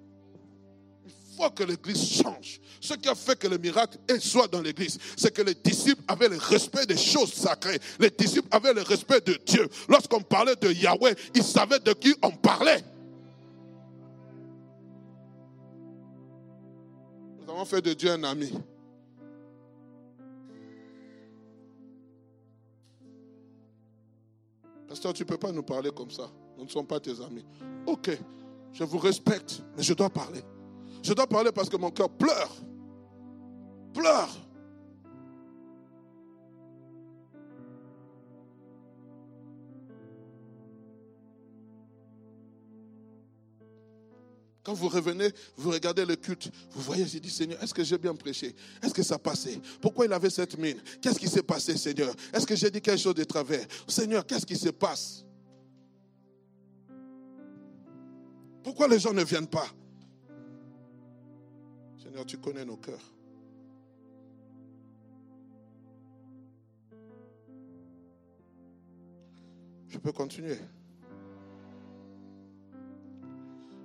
[1.37, 2.59] Faut que l'Église change.
[2.79, 6.29] Ce qui a fait que le miracle soit dans l'Église, c'est que les disciples avaient
[6.29, 7.79] le respect des choses sacrées.
[7.99, 9.67] Les disciples avaient le respect de Dieu.
[9.87, 12.83] Lorsqu'on parlait de Yahweh, ils savaient de qui on parlait.
[17.41, 18.51] Nous avons fait de Dieu un ami.
[24.87, 26.29] Pasteur, tu ne peux pas nous parler comme ça.
[26.57, 27.45] Nous ne sommes pas tes amis.
[27.87, 28.11] Ok,
[28.71, 30.41] je vous respecte, mais je dois parler.
[31.03, 32.55] Je dois parler parce que mon cœur pleure.
[33.93, 34.29] Pleure.
[44.63, 47.97] Quand vous revenez, vous regardez le culte, vous voyez, j'ai dit, Seigneur, est-ce que j'ai
[47.97, 48.55] bien prêché?
[48.81, 49.59] Est-ce que ça passait?
[49.81, 50.81] Pourquoi il avait cette mine?
[51.01, 52.15] Qu'est-ce qui s'est passé, Seigneur?
[52.33, 53.67] Est-ce que j'ai dit quelque chose de travers?
[53.89, 55.25] Seigneur, qu'est-ce qui se passe?
[58.63, 59.67] Pourquoi les gens ne viennent pas?
[62.13, 63.01] Seigneur, tu connais nos cœurs.
[69.87, 70.59] Je peux continuer.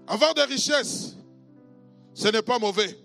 [0.07, 1.17] Avoir des richesses,
[2.13, 2.99] ce n'est pas mauvais.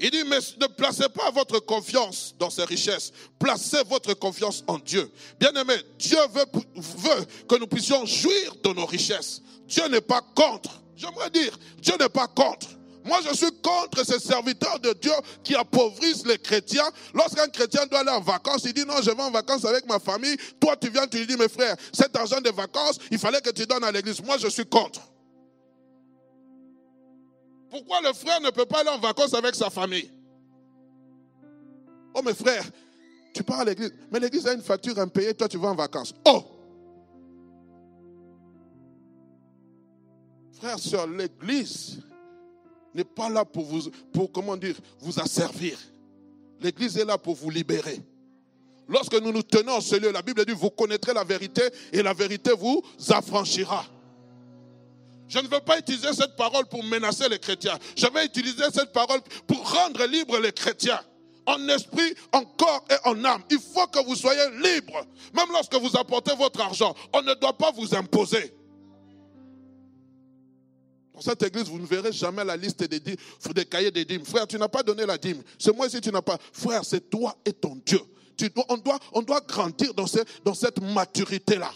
[0.00, 3.12] Il dit, mais ne placez pas votre confiance dans ces richesses.
[3.38, 5.12] Placez votre confiance en Dieu.
[5.38, 9.40] Bien-aimé, Dieu veut, veut, que nous puissions jouir de nos richesses.
[9.68, 10.82] Dieu n'est pas contre.
[10.96, 12.79] J'aimerais dire, Dieu n'est pas contre.
[13.04, 16.88] Moi, je suis contre ces serviteurs de Dieu qui appauvrissent les chrétiens.
[17.14, 19.98] Lorsqu'un chrétien doit aller en vacances, il dit non, je vais en vacances avec ma
[19.98, 20.36] famille.
[20.60, 23.50] Toi, tu viens, tu lui dis, mes frères, cet argent de vacances, il fallait que
[23.50, 24.22] tu donnes à l'église.
[24.22, 25.00] Moi, je suis contre.
[27.70, 30.10] Pourquoi le frère ne peut pas aller en vacances avec sa famille?
[32.14, 32.64] Oh, mes frères,
[33.32, 36.12] tu pars à l'église, mais l'église a une facture impayée, toi tu vas en vacances.
[36.24, 36.42] Oh
[40.52, 42.02] Frère, sur l'église
[42.94, 44.30] n'est pas là pour vous, pour
[45.00, 45.78] vous asservir.
[46.60, 48.00] L'église est là pour vous libérer.
[48.88, 52.02] Lorsque nous nous tenons en ce lieu, la Bible dit, vous connaîtrez la vérité et
[52.02, 53.84] la vérité vous affranchira.
[55.28, 57.78] Je ne veux pas utiliser cette parole pour menacer les chrétiens.
[57.96, 61.00] Je vais utiliser cette parole pour rendre libre les chrétiens.
[61.46, 63.42] En esprit, en corps et en âme.
[63.48, 65.06] Il faut que vous soyez libres.
[65.32, 68.52] Même lorsque vous apportez votre argent, on ne doit pas vous imposer.
[71.20, 73.16] Dans cette église, vous ne verrez jamais la liste des, dîmes,
[73.54, 74.24] des cahiers des dîmes.
[74.24, 75.42] Frère, tu n'as pas donné la dîme.
[75.58, 76.38] C'est moi ici, tu n'as pas.
[76.50, 78.00] Frère, c'est toi et ton Dieu.
[78.70, 80.06] on, doit, on doit grandir dans,
[80.42, 81.70] dans cette maturité-là.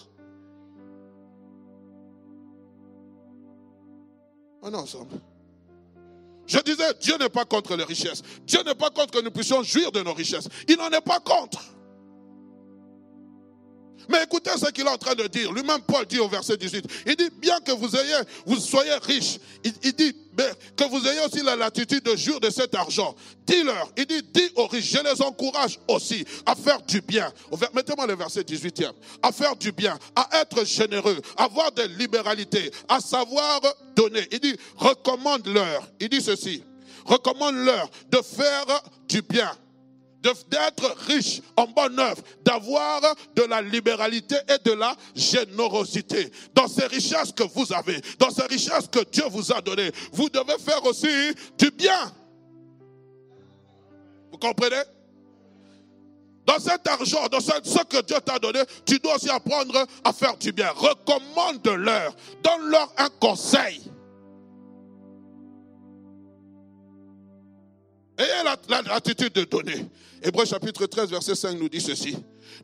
[4.63, 5.21] On est ensemble.
[6.47, 8.23] Je disais, Dieu n'est pas contre les richesses.
[8.47, 10.49] Dieu n'est pas contre que nous puissions jouir de nos richesses.
[10.67, 11.61] Il n'en est pas contre.
[14.09, 15.53] Mais écoutez ce qu'il est en train de dire.
[15.53, 16.87] Lui-même, Paul dit au verset 18.
[17.07, 20.15] Il dit, bien que vous ayez, vous soyez riches, il, dit,
[20.77, 23.15] que vous ayez aussi la latitude de jouir de cet argent.
[23.47, 27.33] Dis-leur, il dit, dis aux riches, je les encourage aussi à faire du bien.
[27.75, 28.93] Mettez-moi le verset 18e.
[29.23, 33.61] À faire du bien, à être généreux, à avoir de libéralité, à savoir
[33.97, 34.27] donner.
[34.33, 35.89] Il dit, recommande-leur.
[36.01, 36.63] Il dit ceci.
[37.07, 39.51] Recommande-leur de faire du bien
[40.49, 43.01] d'être riche en bonne œuvre, d'avoir
[43.35, 46.31] de la libéralité et de la générosité.
[46.55, 50.29] Dans ces richesses que vous avez, dans ces richesses que Dieu vous a données, vous
[50.29, 52.13] devez faire aussi du bien.
[54.33, 54.83] Vous comprenez?
[56.47, 60.37] Dans cet argent, dans ce que Dieu t'a donné, tu dois aussi apprendre à faire
[60.37, 60.71] du bien.
[60.73, 63.81] Recommande-leur, donne-leur un conseil.
[68.17, 68.45] Ayez
[68.87, 69.87] l'attitude de donner.
[70.23, 72.17] Hébreu chapitre 13, verset 5 nous dit ceci.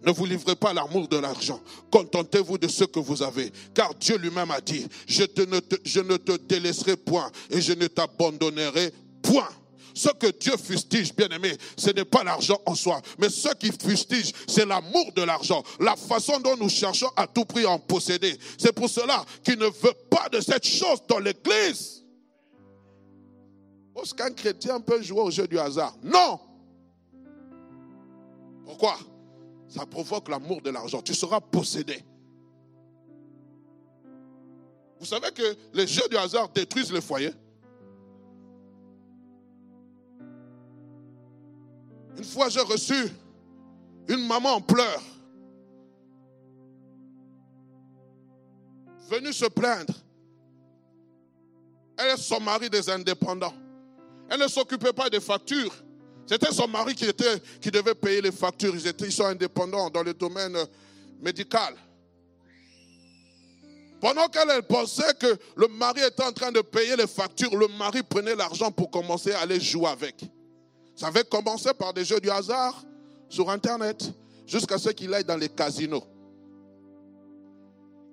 [0.02, 1.60] Ne vous livrez pas l'amour de l'argent.
[1.90, 3.52] Contentez-vous de ce que vous avez.
[3.74, 7.72] Car Dieu lui-même a dit, je, ne te, je ne te délaisserai point et je
[7.72, 9.48] ne t'abandonnerai point.
[9.92, 13.02] Ce que Dieu fustige, bien aimé, ce n'est pas l'argent en soi.
[13.18, 15.62] Mais ce qui fustige, c'est l'amour de l'argent.
[15.80, 18.38] La façon dont nous cherchons à tout prix à en posséder.
[18.56, 21.99] C'est pour cela qu'il ne veut pas de cette chose dans l'église.
[23.96, 26.40] Est-ce qu'un chrétien peut jouer au jeu du hasard Non.
[28.64, 28.96] Pourquoi?
[29.68, 31.02] Ça provoque l'amour de l'argent.
[31.02, 32.02] Tu seras possédé.
[34.98, 37.30] Vous savez que les jeux du hasard détruisent le foyer
[42.16, 42.94] Une fois, j'ai reçu
[44.08, 45.02] une maman en pleurs.
[49.08, 49.94] Venue se plaindre.
[51.96, 53.54] Elle est son mari des indépendants.
[54.30, 55.74] Elle ne s'occupait pas des factures.
[56.24, 58.72] C'était son mari qui, était, qui devait payer les factures.
[58.74, 60.56] Ils, étaient, ils sont indépendants dans le domaine
[61.20, 61.74] médical.
[64.00, 68.02] Pendant qu'elle pensait que le mari était en train de payer les factures, le mari
[68.02, 70.24] prenait l'argent pour commencer à aller jouer avec.
[70.94, 72.82] Ça avait commencé par des jeux du hasard
[73.28, 74.12] sur Internet,
[74.46, 76.04] jusqu'à ce qu'il aille dans les casinos.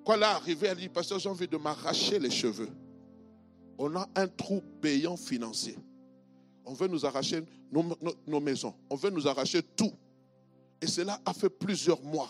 [0.05, 2.69] Quand elle est arrivée, elle dit, pasteur, j'ai envie de m'arracher les cheveux.
[3.77, 5.77] On a un trou payant financier.
[6.67, 8.73] On veut nous arracher nos, maisons.
[8.89, 9.93] On veut nous arracher tout.
[10.81, 12.29] Et cela a fait plusieurs mois.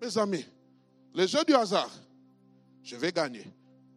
[0.00, 0.46] Mes amis,
[1.14, 1.90] les jeux du hasard,
[2.82, 3.44] je vais gagner.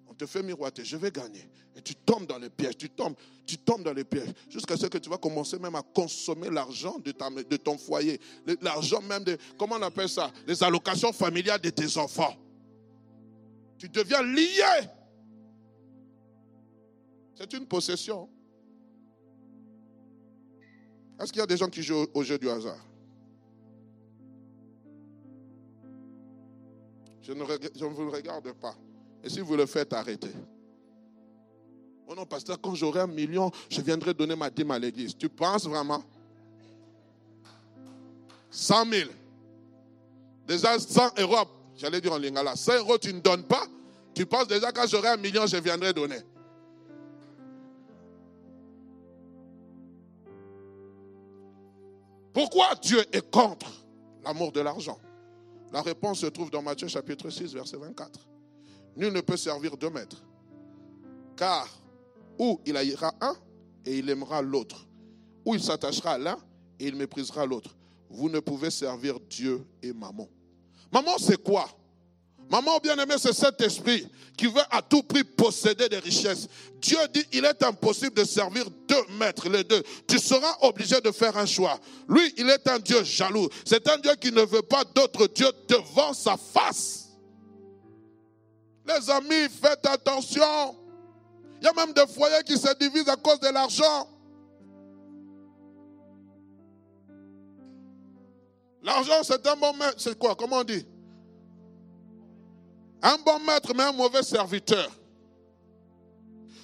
[0.08, 1.48] On te fait miroiter, je vais gagner.
[1.76, 3.14] Et tu tombes dans les pièges, tu tombes,
[3.46, 4.34] tu tombes dans les pièges.
[4.50, 7.12] Jusqu'à ce que tu vas commencer même à consommer l'argent de,
[7.44, 8.20] de ton foyer.
[8.60, 12.36] L'argent même de, comment on appelle ça Les allocations familiales de tes enfants.
[13.78, 14.88] Tu deviens lié.
[17.36, 18.28] C'est une possession.
[21.22, 22.80] Est-ce qu'il y a des gens qui jouent au jeu du hasard?
[27.22, 28.74] Je ne, vous le regarde pas.
[29.24, 30.32] Et si vous le faites, arrêtez.
[32.08, 35.16] Oh non, pasteur, quand j'aurai un million, je viendrai donner ma dîme à l'église.
[35.16, 36.04] Tu penses vraiment?
[38.50, 39.10] 100 000.
[40.48, 43.68] Déjà 100 euros, j'allais dire en lingala, 100 euros tu ne donnes pas?
[44.16, 46.18] Tu penses déjà quand j'aurai un million, je viendrai donner?
[52.34, 53.86] Pourquoi Dieu est contre
[54.24, 55.00] l'amour de l'argent?
[55.72, 58.20] La réponse se trouve dans Matthieu chapitre 6, verset 24.
[58.96, 60.24] Nul ne peut servir deux maîtres.
[61.36, 61.68] Car
[62.38, 63.36] ou il haïra un
[63.86, 64.88] et il aimera l'autre,
[65.46, 66.38] ou il s'attachera à l'un
[66.80, 67.76] et il méprisera l'autre.
[68.10, 70.28] Vous ne pouvez servir Dieu et maman.
[70.92, 71.68] Maman, c'est quoi
[72.52, 76.50] Maman bien-aimée, c'est cet esprit qui veut à tout prix posséder des richesses.
[76.82, 79.82] Dieu dit, il est impossible de servir deux maîtres, les deux.
[80.06, 81.80] Tu seras obligé de faire un choix.
[82.10, 83.48] Lui, il est un Dieu jaloux.
[83.64, 87.12] C'est un Dieu qui ne veut pas d'autre Dieu devant sa face.
[88.86, 90.76] Les amis, faites attention.
[91.62, 94.10] Il y a même des foyers qui se divisent à cause de l'argent.
[98.84, 99.96] L'argent, c'est un bon maître.
[100.00, 100.36] C'est quoi?
[100.36, 100.86] Comment on dit?
[103.02, 104.90] Un bon maître, mais un mauvais serviteur.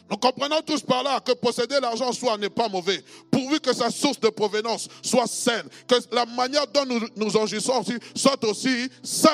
[0.09, 3.89] Nous comprenons tous par là que posséder l'argent soit n'est pas mauvais, pourvu que sa
[3.89, 9.31] source de provenance soit saine, que la manière dont nous nous aussi soit aussi saine.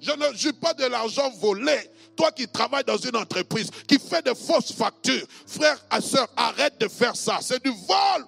[0.00, 1.76] Je ne joue pas de l'argent volé.
[2.16, 6.80] Toi qui travailles dans une entreprise, qui fait de fausses factures, frère et soeur, arrête
[6.80, 7.38] de faire ça.
[7.40, 8.26] C'est du vol.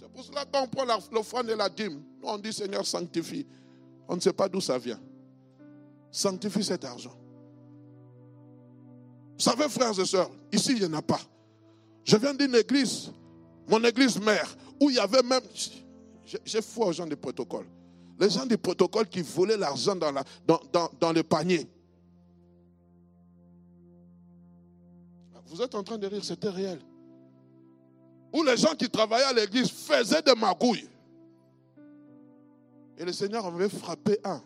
[0.00, 2.02] C'est pour cela qu'on prend l'offrande et la dîme.
[2.22, 3.46] Nous, on dit Seigneur, sanctifie.
[4.08, 5.00] On ne sait pas d'où ça vient
[6.14, 7.12] sanctifie cet argent.
[9.36, 11.20] Vous savez, frères et sœurs, ici, il n'y en a pas.
[12.04, 13.10] Je viens d'une église,
[13.66, 15.42] mon église mère, où il y avait même.
[16.44, 17.66] J'ai foi aux gens du protocole.
[18.20, 21.66] Les gens du protocole qui volaient l'argent dans, le panier.
[25.46, 26.78] Vous êtes en train de rire, c'était réel.
[28.32, 30.88] Où les gens qui travaillaient à l'église faisaient des magouilles.
[32.98, 34.40] Et le Seigneur avait frappé un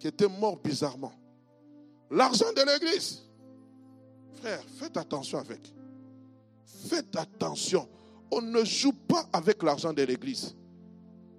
[0.00, 1.12] qui était mort bizarrement.
[2.10, 3.22] L'argent de l'église.
[4.40, 5.72] Frère, faites attention avec.
[6.88, 7.86] Faites attention.
[8.32, 10.56] On ne joue pas avec l'argent de l'église.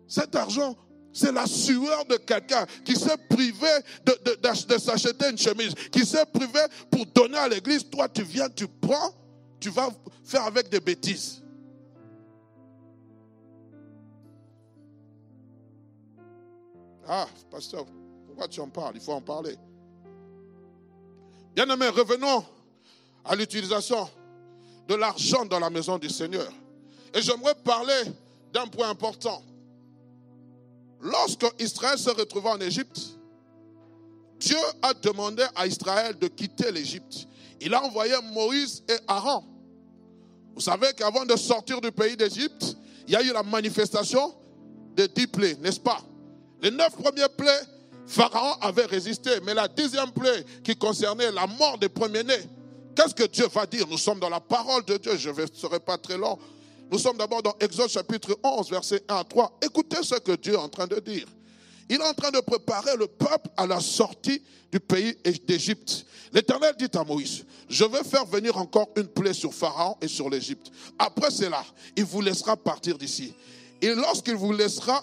[0.07, 0.77] Cet argent,
[1.11, 3.67] c'est la sueur de quelqu'un qui s'est privé
[4.05, 6.59] de, de s'acheter une chemise, qui s'est privé
[6.91, 7.89] pour donner à l'église.
[7.89, 9.11] Toi, tu viens, tu prends,
[9.59, 9.89] tu vas
[10.23, 11.41] faire avec des bêtises.
[17.07, 17.85] Ah, pasteur,
[18.47, 19.57] tu en parles Il faut en parler.
[21.55, 22.45] Bien aimé, revenons
[23.25, 24.09] à l'utilisation
[24.87, 26.51] de l'argent dans la maison du Seigneur.
[27.13, 28.03] Et j'aimerais parler
[28.53, 29.43] d'un point important.
[31.01, 33.17] Lorsque Israël se retrouva en Égypte,
[34.39, 37.27] Dieu a demandé à Israël de quitter l'Égypte.
[37.59, 39.43] Il a envoyé Moïse et Aaron.
[40.55, 42.75] Vous savez qu'avant de sortir du pays d'Égypte,
[43.07, 44.33] il y a eu la manifestation
[44.95, 46.01] des dix plaies, n'est-ce pas?
[46.61, 47.61] Les neuf premiers plaies
[48.07, 52.43] Pharaon avait résisté, mais la deuxième plaie qui concernait la mort des premiers-nés,
[52.95, 53.87] qu'est-ce que Dieu va dire?
[53.87, 56.37] Nous sommes dans la parole de Dieu, je ne serai pas très long.
[56.91, 59.59] Nous sommes d'abord dans Exode chapitre 11, verset 1 à 3.
[59.61, 61.25] Écoutez ce que Dieu est en train de dire.
[61.89, 64.41] Il est en train de préparer le peuple à la sortie
[64.71, 65.15] du pays
[65.47, 66.05] d'Égypte.
[66.33, 70.29] L'Éternel dit à Moïse, je vais faire venir encore une plaie sur Pharaon et sur
[70.29, 70.71] l'Égypte.
[70.99, 71.63] Après cela,
[71.95, 73.33] il vous laissera partir d'ici.
[73.81, 75.01] Et lorsqu'il vous laissera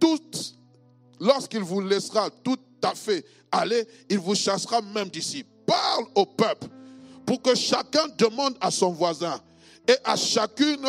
[0.00, 0.54] toutes
[1.24, 5.44] lorsqu'il vous laissera tout à fait aller, il vous chassera même d'ici.
[5.66, 6.68] Parle au peuple
[7.26, 9.40] pour que chacun demande à son voisin
[9.88, 10.86] et à chacune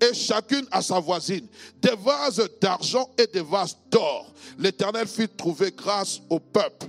[0.00, 1.46] et chacune à sa voisine,
[1.80, 4.32] des vases d'argent et des vases d'or.
[4.58, 6.86] L'Éternel fit trouver grâce au peuple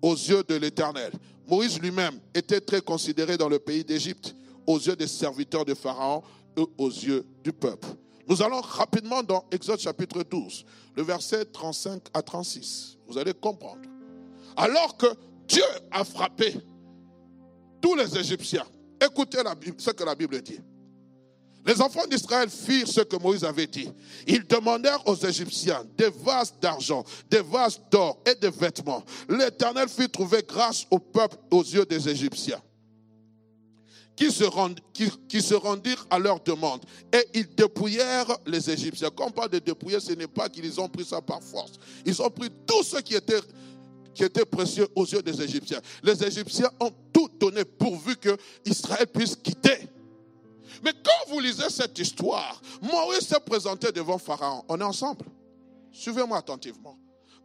[0.00, 1.12] aux yeux de l'Éternel.
[1.46, 4.34] Moïse lui-même était très considéré dans le pays d'Égypte
[4.66, 6.22] aux yeux des serviteurs de Pharaon
[6.56, 7.88] et aux yeux du peuple.
[8.30, 10.64] Nous allons rapidement dans Exode chapitre 12,
[10.94, 12.96] le verset 35 à 36.
[13.08, 13.80] Vous allez comprendre.
[14.56, 15.08] Alors que
[15.48, 16.54] Dieu a frappé
[17.82, 18.64] tous les Égyptiens,
[19.04, 19.38] écoutez
[19.78, 20.60] ce que la Bible dit.
[21.66, 23.90] Les enfants d'Israël firent ce que Moïse avait dit.
[24.28, 29.02] Ils demandèrent aux Égyptiens des vases d'argent, des vases d'or et des vêtements.
[29.28, 32.62] L'Éternel fit trouver grâce au peuple aux yeux des Égyptiens.
[34.20, 36.84] Qui se, rendirent à leur demande.
[37.10, 39.08] Et ils dépouillèrent les Égyptiens.
[39.16, 41.72] Quand on parle de dépouiller, ce n'est pas qu'ils ont pris ça par force.
[42.04, 43.40] Ils ont pris tout ce qui était,
[44.14, 45.80] qui était précieux aux yeux des Égyptiens.
[46.02, 49.88] Les Égyptiens ont tout donné pourvu que Israël puisse quitter.
[50.84, 54.64] Mais quand vous lisez cette histoire, Moïse s'est présenté devant Pharaon.
[54.68, 55.24] On est ensemble
[55.92, 56.98] Suivez-moi attentivement.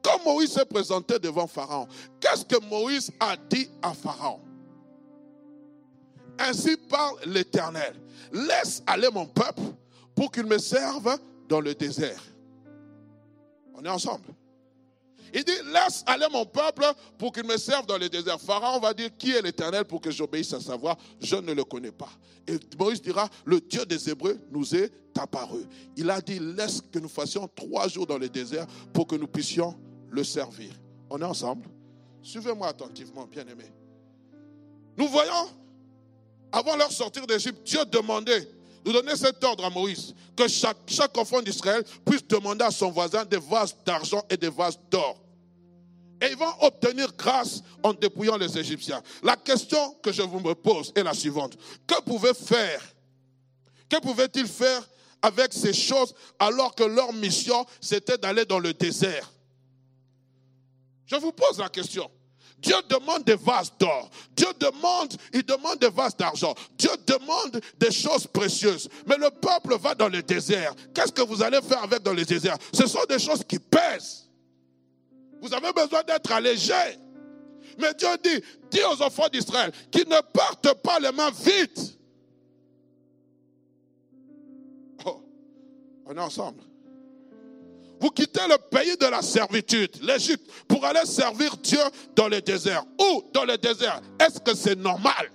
[0.04, 1.88] Quand Moïse s'est présenté devant Pharaon,
[2.20, 4.40] qu'est-ce que Moïse a dit à Pharaon?
[6.40, 7.96] Ainsi parle l'Éternel.
[8.32, 9.62] Laisse aller mon peuple
[10.16, 11.18] pour qu'il me serve
[11.48, 12.22] dans le désert.
[13.74, 14.26] On est ensemble.
[15.34, 16.86] Il dit, laisse aller mon peuple
[17.18, 18.40] pour qu'il me serve dans le désert.
[18.40, 20.96] Pharaon va dire, qui est l'Éternel pour que j'obéisse à sa voix?
[21.20, 22.10] Je ne le connais pas.
[22.48, 25.66] Et Moïse dira, le Dieu des Hébreux nous est apparu.
[25.98, 29.28] Il a dit, laisse que nous fassions trois jours dans le désert pour que nous
[29.28, 29.76] puissions
[30.10, 30.72] le servir.
[31.10, 31.68] On est ensemble
[32.26, 33.72] Suivez-moi attentivement, bien-aimés.
[34.98, 35.48] Nous voyons,
[36.56, 38.50] avant leur sortir d'Égypte, Dieu demandait
[38.86, 43.26] nous donner cet ordre à Moïse, que chaque, enfant d'Israël puisse demander à son voisin
[43.26, 45.22] des vases d'argent et des vases d'or.
[46.22, 49.04] Et ils vont obtenir grâce en dépouillant les Égyptiens.
[49.22, 51.58] La question que je vous me pose est la suivante.
[51.86, 52.82] Que pouvait faire
[53.90, 54.88] Que pouvaient-ils faire
[55.22, 59.30] avec ces choses alors que leur mission, c'était d'aller dans le désert?
[61.06, 62.10] Je vous pose la question.
[62.60, 64.10] Dieu demande des vases d'or.
[64.36, 66.56] Dieu demande, il demande des vases d'argent.
[66.78, 68.90] Dieu demande des choses précieuses.
[69.06, 70.74] Mais le peuple va dans le désert.
[70.94, 72.58] Qu'est-ce que vous allez faire avec dans le désert?
[72.74, 74.30] Ce sont des choses qui pèsent.
[75.42, 76.74] Vous avez besoin d'être allégé.
[77.78, 78.42] Mais Dieu dit,
[78.72, 81.98] dis aux enfants d'Israël qu'ils ne partent pas les mains vides.
[85.06, 85.22] Oh,
[86.06, 86.64] on est ensemble.
[88.00, 91.80] Vous quittez le pays de la servitude, l'Égypte, pour aller servir Dieu
[92.16, 92.84] dans le désert.
[93.00, 93.24] Où?
[93.34, 95.32] Dans le désert Est-ce que c'est normal?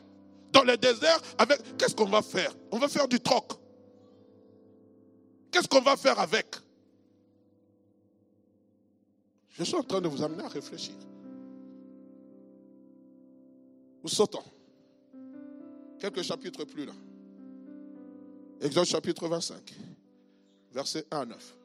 [0.52, 2.52] Dans le désert, avec qu'est-ce qu'on va faire?
[2.70, 3.52] On va faire du troc.
[5.50, 6.46] Qu'est-ce qu'on va faire avec?
[9.50, 10.94] Je suis en train de vous amener à réfléchir.
[14.02, 14.42] Nous sautons.
[15.98, 16.94] Quelques chapitres plus là.
[18.60, 19.74] Exode chapitre 25,
[20.72, 21.56] verset 1 à 9.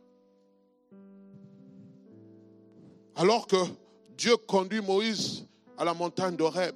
[3.16, 3.58] Alors que
[4.18, 5.46] Dieu conduit Moïse
[5.78, 6.76] à la montagne d'Horeb,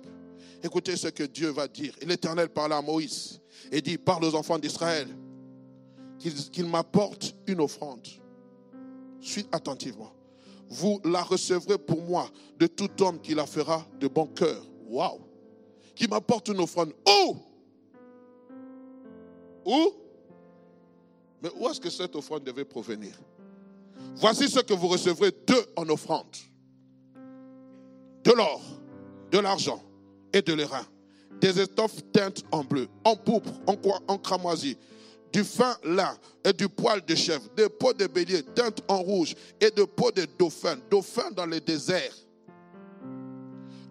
[0.63, 1.93] écoutez ce que Dieu va dire.
[2.01, 5.07] L'Éternel parla à Moïse et dit, parle aux enfants d'Israël
[6.19, 8.05] qu'ils m'apportent une offrande.
[9.21, 10.13] Suis attentivement
[10.69, 14.63] vous la recevrez pour moi de tout homme qui la fera de bon cœur.
[14.87, 15.19] Waouh!
[15.95, 16.93] Qui m'apporte une offrande.
[17.07, 17.37] Où?
[19.65, 19.91] Où?
[21.41, 23.17] Mais où est-ce que cette offrande devait provenir?
[24.19, 26.35] Voici ce que vous recevrez d'eux en offrande.
[28.23, 28.61] De l'or,
[29.31, 29.81] de l'argent
[30.33, 30.85] et de l'airain.
[31.39, 34.77] Des étoffes teintes en bleu, en pourpre, en, en cramoisi,
[35.31, 39.35] du fin lin et du poil de chèvre, des peaux de bélier teintes en rouge
[39.61, 42.13] et de peaux de dauphin, dauphin dans le désert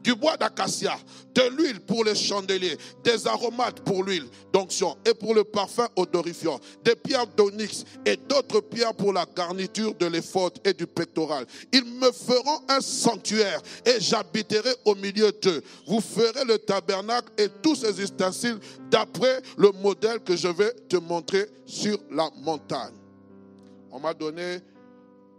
[0.09, 0.97] du bois d'acacia,
[1.35, 6.59] de l'huile pour les chandeliers, des aromates pour l'huile d'onction et pour le parfum odorifiant,
[6.83, 11.45] des pierres d'onyx et d'autres pierres pour la garniture de l'éphod et du pectoral.
[11.75, 15.63] Ils me feront un sanctuaire et j'habiterai au milieu d'eux.
[15.87, 18.59] Vous ferez le tabernacle et tous ses ustensiles
[18.91, 22.95] d'après le modèle que je vais te montrer sur la montagne.
[23.91, 24.61] On m'a donné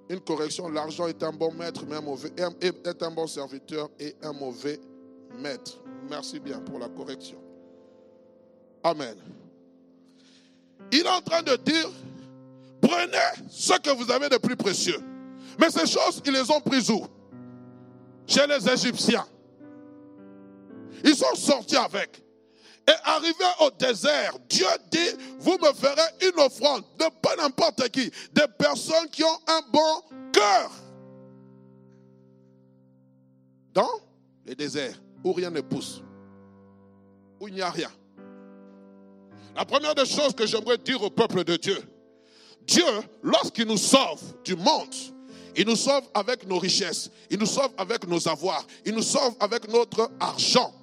[0.10, 0.68] une correction.
[0.70, 2.32] L'argent est un bon maître, mais un mauvais,
[2.62, 4.80] est un bon serviteur et un mauvais
[5.38, 5.78] maître.
[6.10, 7.38] Merci bien pour la correction.
[8.84, 9.16] Amen.
[10.92, 11.90] Il est en train de dire,
[12.82, 15.00] prenez ce que vous avez de plus précieux.
[15.60, 17.06] Mais ces choses, ils les ont prises où?
[18.26, 19.28] Chez les Égyptiens.
[21.04, 22.24] Ils sont sortis avec.
[22.88, 27.06] Et arrivé au désert, Dieu dit, vous me ferez une offrande de
[27.88, 30.72] qui, des personnes qui ont un bon cœur.
[33.74, 33.90] Dans
[34.46, 36.02] le désert, où rien ne pousse,
[37.40, 37.92] où il n'y a rien.
[39.56, 41.78] La première des choses que j'aimerais dire au peuple de Dieu,
[42.62, 42.86] Dieu,
[43.24, 44.94] lorsqu'il nous sauve du monde,
[45.56, 49.36] il nous sauve avec nos richesses, il nous sauve avec nos avoirs, il nous sauve
[49.40, 50.74] avec notre argent.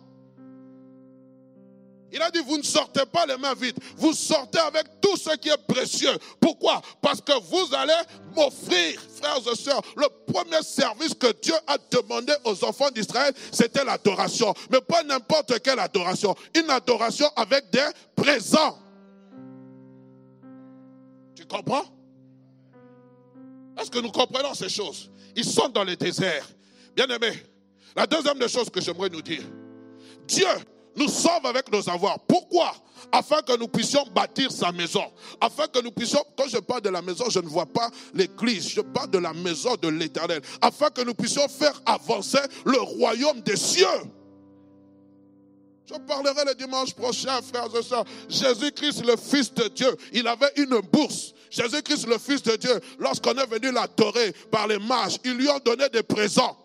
[2.12, 5.36] Il a dit, vous ne sortez pas les mains vides, vous sortez avec tout ce
[5.36, 6.16] qui est précieux.
[6.40, 6.80] Pourquoi?
[7.02, 7.92] Parce que vous allez
[8.34, 13.84] m'offrir, frères et sœurs, le premier service que Dieu a demandé aux enfants d'Israël, c'était
[13.84, 14.54] l'adoration.
[14.70, 18.78] Mais pas n'importe quelle adoration, une adoration avec des présents.
[21.34, 21.84] Tu comprends?
[23.78, 25.10] Est-ce que nous comprenons ces choses?
[25.34, 26.48] Ils sont dans le désert.
[26.94, 27.32] Bien aimé,
[27.94, 29.42] la deuxième des choses que j'aimerais nous dire,
[30.26, 30.46] Dieu
[30.96, 32.18] nous sauve avec nos avoirs.
[32.26, 32.74] Pourquoi?
[33.12, 35.04] Afin que nous puissions bâtir sa maison.
[35.40, 38.68] Afin que nous puissions, quand je parle de la maison, je ne vois pas l'église,
[38.68, 40.40] je parle de la maison de l'éternel.
[40.60, 43.86] Afin que nous puissions faire avancer le royaume des cieux.
[45.88, 48.04] Je parlerai le dimanche prochain, frères et sœurs.
[48.28, 51.32] Jésus-Christ, le Fils de Dieu, il avait une bourse.
[51.48, 55.60] Jésus-Christ, le Fils de Dieu, lorsqu'on est venu l'adorer par les mages, ils lui ont
[55.64, 56.56] donné des présents.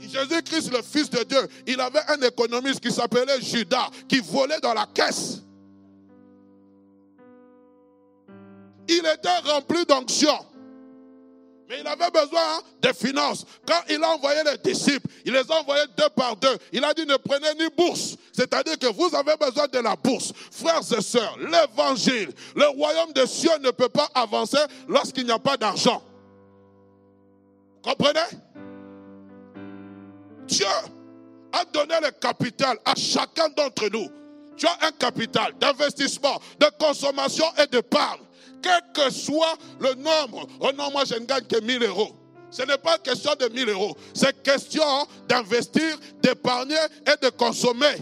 [0.00, 4.74] Jésus-Christ, le Fils de Dieu, il avait un économiste qui s'appelait Judas, qui volait dans
[4.74, 5.42] la caisse.
[8.88, 10.38] Il était rempli d'onction.
[11.68, 13.44] Mais il avait besoin de finances.
[13.66, 16.56] Quand il a envoyé les disciples, il les a envoyés deux par deux.
[16.72, 18.16] Il a dit ne prenez ni bourse.
[18.32, 20.32] C'est-à-dire que vous avez besoin de la bourse.
[20.50, 24.56] Frères et sœurs, l'évangile, le royaume des cieux ne peut pas avancer
[24.88, 26.02] lorsqu'il n'y a pas d'argent.
[27.82, 28.20] Comprenez?
[30.48, 30.66] Dieu
[31.52, 34.08] a donné le capital à chacun d'entre nous.
[34.56, 38.20] Tu as un capital d'investissement, de consommation et d'épargne.
[38.60, 40.48] Quel que soit le nombre.
[40.60, 42.10] Oh non, moi je ne gagne que 1000 euros.
[42.50, 43.96] Ce n'est pas question de 1000 euros.
[44.14, 46.74] C'est question d'investir, d'épargner
[47.06, 47.94] et de consommer.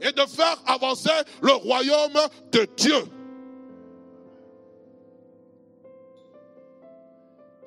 [0.00, 1.10] Et de faire avancer
[1.40, 2.18] le royaume
[2.50, 3.04] de Dieu.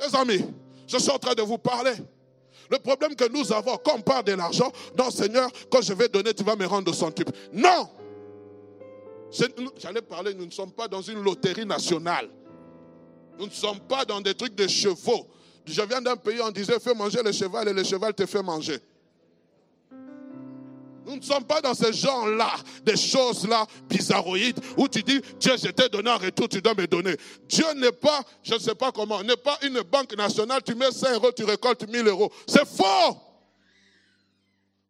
[0.01, 0.45] Les amis,
[0.87, 1.93] je suis en train de vous parler.
[2.69, 6.07] Le problème que nous avons, quand on parle de l'argent, non Seigneur, quand je vais
[6.07, 7.29] donner, tu vas me rendre son type.
[7.53, 7.89] Non
[9.77, 12.29] J'allais parler, nous ne sommes pas dans une loterie nationale.
[13.37, 15.27] Nous ne sommes pas dans des trucs de chevaux.
[15.65, 18.43] Je viens d'un pays, on disait fais manger le cheval et le cheval te fait
[18.43, 18.79] manger.
[21.05, 22.51] Nous ne sommes pas dans ce genre-là,
[22.83, 26.87] des choses-là bizarroïdes, où tu dis, Dieu, je t'ai donné en retour, tu dois me
[26.87, 27.15] donner.
[27.47, 30.91] Dieu n'est pas, je ne sais pas comment, n'est pas une banque nationale, tu mets
[30.91, 32.31] 5 euros, tu récoltes 1000 euros.
[32.47, 33.17] C'est faux.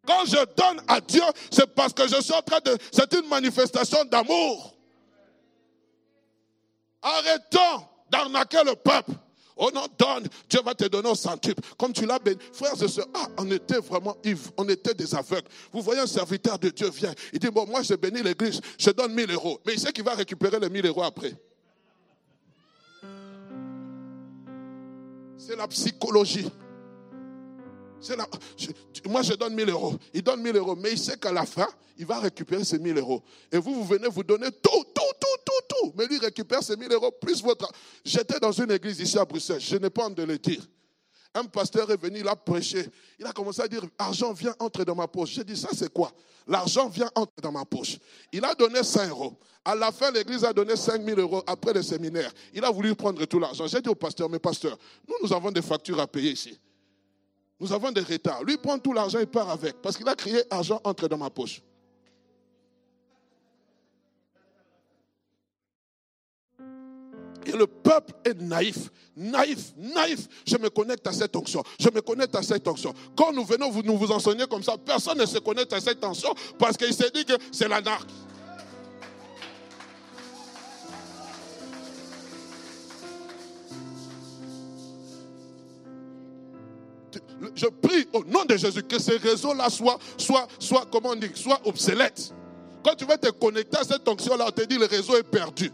[0.05, 2.77] Quand je donne à Dieu, c'est parce que je suis en train de...
[2.91, 4.77] C'est une manifestation d'amour.
[7.01, 9.11] Arrêtons d'arnaquer le peuple.
[9.57, 11.61] Oh non, donne, Dieu va te donner un centuple.
[11.77, 12.37] Comme tu l'as béni.
[12.51, 15.47] Frères et sœurs, ah, on était vraiment ivres, on était des aveugles.
[15.71, 18.89] Vous voyez un serviteur de Dieu vient, il dit, bon, moi je bénis l'église, je
[18.91, 19.59] donne 1000 euros.
[19.65, 21.33] Mais il sait qu'il va récupérer les 1000 euros après.
[25.37, 26.49] C'est la psychologie.
[28.09, 28.27] La,
[29.07, 29.95] moi, je donne 1000 euros.
[30.13, 30.75] Il donne 1000 euros.
[30.75, 33.23] Mais il sait qu'à la fin, il va récupérer ces 1000 euros.
[33.51, 34.85] Et vous, vous venez vous donner tout,
[35.67, 35.93] tout.
[35.97, 37.71] Mais lui récupère ces 1000 euros plus votre.
[38.03, 39.61] J'étais dans une église ici à Bruxelles.
[39.61, 40.61] Je n'ai pas honte de le dire.
[41.33, 42.87] Un pasteur est venu, il a prêché.
[43.19, 45.31] Il a commencé à dire Argent vient entrer dans ma poche.
[45.31, 46.11] J'ai dit Ça, c'est quoi?
[46.47, 47.97] L'argent vient entrer dans ma poche.
[48.31, 49.37] Il a donné 5 euros.
[49.65, 52.31] À la fin, l'église a donné 5 000 euros après le séminaire.
[52.53, 53.67] Il a voulu prendre tout l'argent.
[53.67, 54.77] J'ai dit au pasteur Mais pasteur,
[55.07, 56.57] nous, nous avons des factures à payer ici.
[57.59, 58.43] Nous avons des retards.
[58.43, 59.81] Lui prend tout l'argent et part avec.
[59.81, 61.61] Parce qu'il a crié argent entre dans ma poche.
[67.55, 70.27] Le peuple est naïf, naïf, naïf.
[70.45, 71.63] Je me connecte à cette onction.
[71.79, 72.93] Je me connecte à cette onction.
[73.15, 76.03] Quand nous venons vous, nous vous enseigner comme ça, personne ne se connecte à cette
[76.03, 78.05] onction parce qu'il s'est dit que c'est l'anarchie.
[87.55, 91.29] je prie au nom de Jésus que ces réseaux-là soient, soient, soient, comment on dit,
[91.35, 92.33] soient obsolètes.
[92.83, 95.71] Quand tu vas te connecter à cette onction-là, on te dit le réseau est perdu.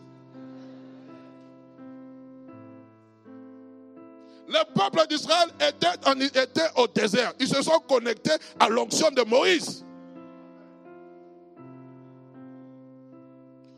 [4.52, 7.34] Le peuple d'Israël était, au désert.
[7.40, 9.86] Ils se sont connectés à l'onction de Moïse.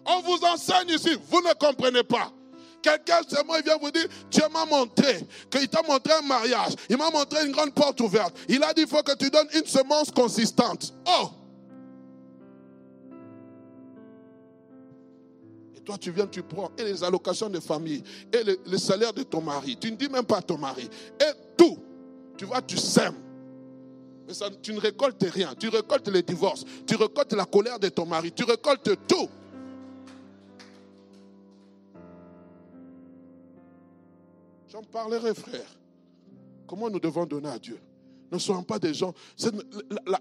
[0.05, 2.31] On vous enseigne ici, vous ne comprenez pas.
[2.81, 6.97] Quelqu'un seulement il vient vous dire, Dieu m'a montré, qu'il t'a montré un mariage, il
[6.97, 8.35] m'a montré une grande porte ouverte.
[8.49, 10.93] Il a dit, il faut que tu donnes une semence consistante.
[11.07, 11.29] Oh!
[15.83, 19.41] Toi, tu viens, tu prends, et les allocations de famille, et le, salaire de ton
[19.41, 19.77] mari.
[19.79, 20.89] Tu ne dis même pas à ton mari.
[21.19, 21.77] Et tout.
[22.37, 23.15] Tu vois, tu sèmes.
[24.27, 25.53] Mais tu ne récoltes rien.
[25.59, 26.63] Tu récoltes les divorces.
[26.87, 28.31] Tu récoltes la colère de ton mari.
[28.31, 29.29] Tu récoltes tout.
[34.69, 35.67] J'en parlerai, frère.
[36.65, 37.79] Comment nous devons donner à Dieu?
[38.33, 39.13] Ne soyons pas des gens.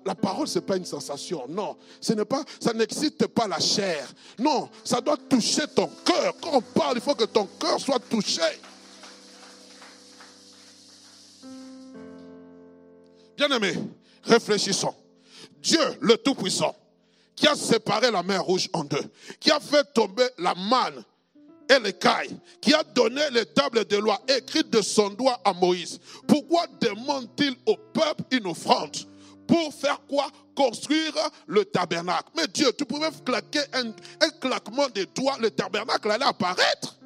[0.04, 1.46] La, parole, ce n'est pas une sensation.
[1.48, 1.78] Non.
[1.98, 4.06] Ce n'est pas, ça n'excite pas la chair.
[4.38, 4.68] Non.
[4.84, 6.34] Ça doit toucher ton cœur.
[6.42, 8.42] Quand on parle, il faut que ton cœur soit touché.
[13.34, 13.78] Bien-aimés,
[14.24, 14.94] réfléchissons.
[15.62, 16.76] Dieu, le Tout-Puissant,
[17.34, 19.10] qui a séparé la mer rouge en deux,
[19.40, 21.02] qui a fait tomber la manne
[21.73, 25.99] et l'écaille, qui a donné les tables de loi écrites de son doigt à Moïse.
[26.27, 28.97] Pourquoi demande-t-il au peuple une offrande
[29.47, 30.29] Pour faire quoi?
[30.55, 31.14] Construire
[31.47, 32.31] le tabernacle.
[32.37, 33.93] Mais Dieu, tu pouvais claquer un,
[34.41, 36.97] claquement de doigts, le tabernacle allait apparaître.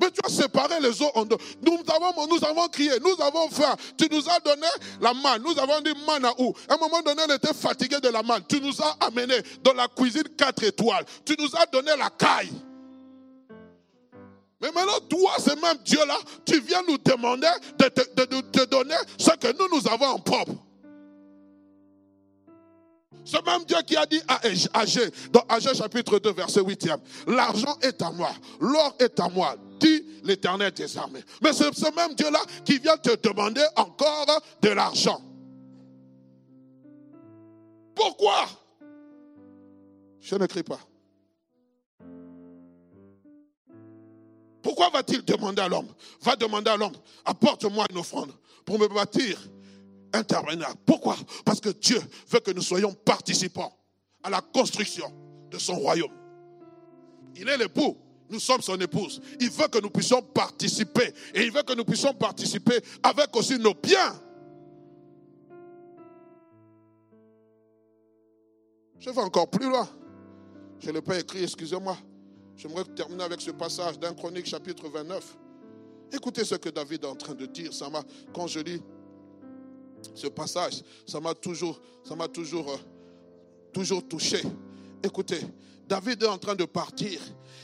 [0.00, 1.36] Mais tu as séparé les eaux en deux.
[1.62, 3.74] Nous avons, nous avons crié, nous avons faim.
[3.96, 4.66] Tu nous as donné
[5.00, 5.42] la manne.
[5.42, 6.54] Nous avons dit manne à où?
[6.68, 8.42] À un moment donné, on était fatigué de la manne.
[8.46, 11.04] Tu nous as amené dans la cuisine 4 étoiles.
[11.24, 12.52] Tu nous as donné la caille.
[14.60, 17.48] Mais maintenant, toi, ce même Dieu-là, tu viens nous demander
[17.78, 20.54] de te, donner ce que nous, nous avons en propre.
[23.24, 24.40] Ce même Dieu qui a dit à
[24.72, 26.88] Agé, dans Agé chapitre 2, verset 8
[27.26, 28.30] l'argent est à moi,
[28.60, 31.24] l'or est à moi, dit l'éternel des armées.
[31.42, 34.26] Mais c'est ce même Dieu-là qui vient te demander encore
[34.62, 35.20] de l'argent.
[37.94, 38.46] Pourquoi?
[40.20, 40.80] Je ne crie pas.
[44.66, 45.86] Pourquoi va-t-il demander à l'homme
[46.22, 48.32] Va demander à l'homme, apporte-moi une offrande
[48.64, 49.38] pour me bâtir
[50.12, 50.74] un tabernacle?
[50.84, 51.16] Pourquoi?
[51.44, 53.72] Parce que Dieu veut que nous soyons participants
[54.24, 55.06] à la construction
[55.52, 56.10] de son royaume.
[57.36, 57.96] Il est l'époux,
[58.28, 59.22] nous sommes son épouse.
[59.38, 61.14] Il veut que nous puissions participer.
[61.32, 64.20] Et il veut que nous puissions participer avec aussi nos biens.
[68.98, 69.88] Je vais encore plus loin.
[70.80, 71.96] Je ne l'ai pas écrit, excusez-moi.
[72.56, 75.36] J'aimerais terminer avec ce passage d'un chronique chapitre 29.
[76.12, 77.72] Écoutez ce que David est en train de dire.
[77.72, 77.88] Ça
[78.32, 78.82] quand je lis
[80.14, 81.80] ce passage, ça m'a toujours,
[82.70, 82.76] euh,
[83.72, 84.40] toujours touché.
[85.02, 85.40] Écoutez,
[85.86, 87.20] David est en train de partir.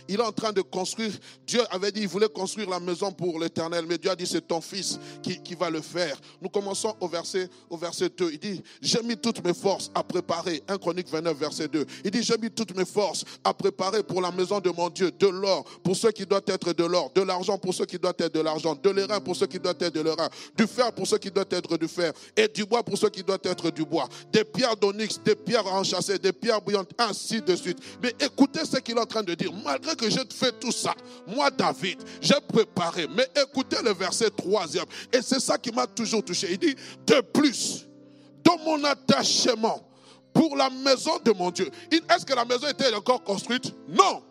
[0.08, 1.12] Il est en train de construire.
[1.46, 3.84] Dieu avait dit qu'il voulait construire la maison pour l'éternel.
[3.88, 6.16] Mais Dieu a dit c'est ton fils qui, va le faire.
[6.40, 8.30] Nous commençons au verset, au verset 2.
[8.32, 10.62] Il dit J'ai mis toutes mes forces à préparer.
[10.68, 11.86] 1 Chronique 29, verset 2.
[12.04, 15.10] Il dit J'ai mis toutes mes forces à préparer pour la maison de mon Dieu
[15.10, 18.14] de l'or pour ceux qui doivent être de l'or, de l'argent pour ceux qui doivent
[18.18, 21.06] être de l'argent, de l'airain pour ceux qui doivent être de l'airain, du fer pour
[21.06, 23.84] ceux qui doivent être du fer et du bois pour ceux qui doivent être du
[23.84, 27.78] bois, des pierres d'onyx, des pierres enchâssées, des pierres bouillantes, ainsi de suite.
[28.02, 29.52] Mais écoutez ce qu'il est en train de dire.
[29.96, 30.94] Que j'ai fait tout ça,
[31.26, 33.06] moi, David, j'ai préparé.
[33.14, 34.86] Mais écoutez le verset troisième.
[35.12, 36.48] Et c'est ça qui m'a toujours touché.
[36.50, 36.74] Il dit,
[37.06, 37.86] de plus,
[38.44, 39.88] dans mon attachement
[40.32, 41.70] pour la maison de mon Dieu.
[41.90, 43.74] Est-ce que la maison était encore construite?
[43.88, 44.22] Non.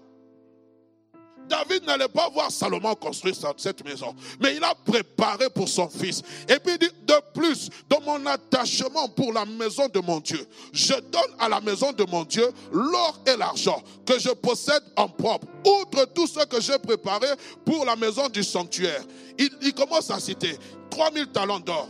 [1.51, 6.21] David n'allait pas voir Salomon construire cette maison, mais il a préparé pour son fils.
[6.47, 10.39] Et puis il dit, de plus, dans mon attachement pour la maison de mon Dieu,
[10.71, 15.09] je donne à la maison de mon Dieu l'or et l'argent que je possède en
[15.09, 17.27] propre, outre tout ce que j'ai préparé
[17.65, 19.03] pour la maison du sanctuaire.
[19.37, 20.57] Il, commence à citer
[20.89, 21.89] 3000 talents d'or,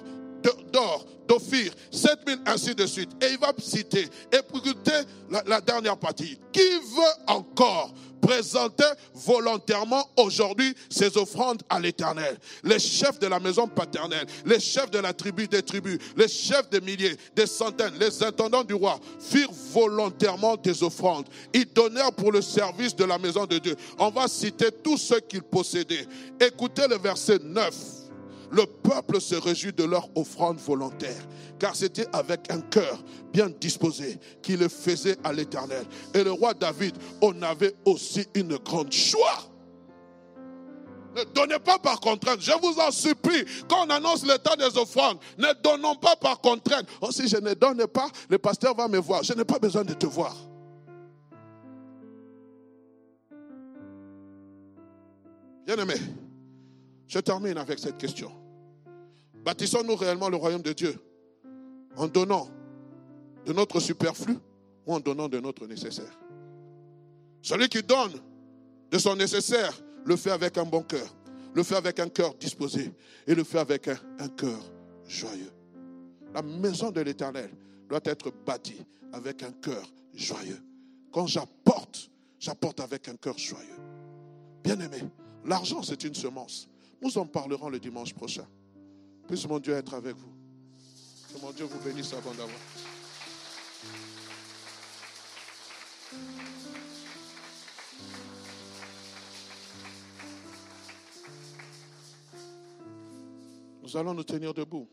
[0.73, 3.11] d'or, d'ophir, 7000, ainsi de suite.
[3.21, 4.91] Et il va citer, écoutez
[5.29, 6.39] la, la dernière partie.
[6.51, 12.37] Qui veut encore présenter volontairement aujourd'hui ses offrandes à l'éternel.
[12.63, 16.69] Les chefs de la maison paternelle, les chefs de la tribu des tribus, les chefs
[16.69, 21.27] des milliers, des centaines, les intendants du roi firent volontairement des offrandes.
[21.53, 23.75] Ils donnèrent pour le service de la maison de Dieu.
[23.97, 26.07] On va citer tous ceux qu'ils possédaient.
[26.39, 28.00] Écoutez le verset 9
[28.51, 31.21] le peuple se réjouit de leur offrande volontaire,
[31.59, 35.85] car c'était avec un cœur bien disposé qu'il le faisait à l'Éternel.
[36.13, 39.47] Et le roi David en avait aussi une grande joie.
[41.15, 42.39] Ne donnez pas par contrainte.
[42.39, 46.39] Je vous en supplie, quand on annonce le temps des offrandes, ne donnons pas par
[46.39, 46.87] contrainte.
[47.01, 49.23] Oh, si je ne donne pas, le pasteur va me voir.
[49.23, 50.35] Je n'ai pas besoin de te voir.
[55.65, 55.95] Bien-aimé,
[57.07, 58.40] je termine avec cette question.
[59.43, 60.95] Bâtissons-nous réellement le royaume de Dieu
[61.95, 62.47] en donnant
[63.45, 64.37] de notre superflu
[64.85, 66.19] ou en donnant de notre nécessaire
[67.41, 68.13] Celui qui donne
[68.91, 69.73] de son nécessaire
[70.05, 71.07] le fait avec un bon cœur,
[71.55, 72.91] le fait avec un cœur disposé
[73.25, 74.59] et le fait avec un, cœur
[75.07, 75.51] joyeux.
[76.33, 77.49] La maison de l'Éternel
[77.89, 79.83] doit être bâtie avec un cœur
[80.13, 80.61] joyeux.
[81.11, 83.79] Quand j'apporte, j'apporte avec un cœur joyeux.
[84.63, 85.01] Bien-aimé,
[85.45, 86.69] l'argent c'est une semence.
[87.01, 88.45] Nous en parlerons le dimanche prochain.
[89.31, 90.33] Puisse mon Dieu être avec vous.
[91.33, 92.51] Que mon Dieu vous bénisse abondamment.
[103.81, 104.89] Nous allons nous tenir debout.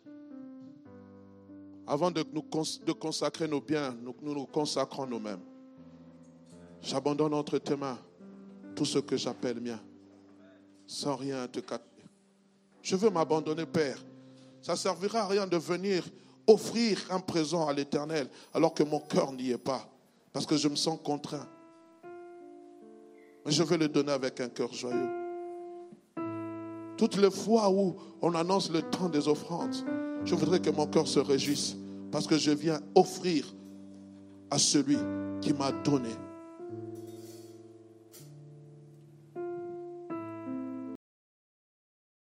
[1.84, 2.44] Avant de, nous
[2.86, 5.42] de consacrer nos biens, nous nous, consacrons nous-mêmes.
[6.80, 7.98] J'abandonne entre tes mains
[8.76, 9.80] tout ce que j'appelle mien,
[10.86, 12.04] sans rien te capter.
[12.82, 13.98] Je veux m'abandonner, Père.
[14.68, 16.04] Ça ne servira à rien de venir
[16.46, 19.90] offrir un présent à l'Éternel alors que mon cœur n'y est pas,
[20.30, 21.48] parce que je me sens contraint.
[23.46, 25.08] Mais je veux le donner avec un cœur joyeux.
[26.98, 29.74] Toutes les fois où on annonce le temps des offrandes,
[30.26, 31.74] je voudrais que mon cœur se réjouisse
[32.12, 33.46] parce que je viens offrir
[34.50, 34.98] à celui
[35.40, 36.10] qui m'a donné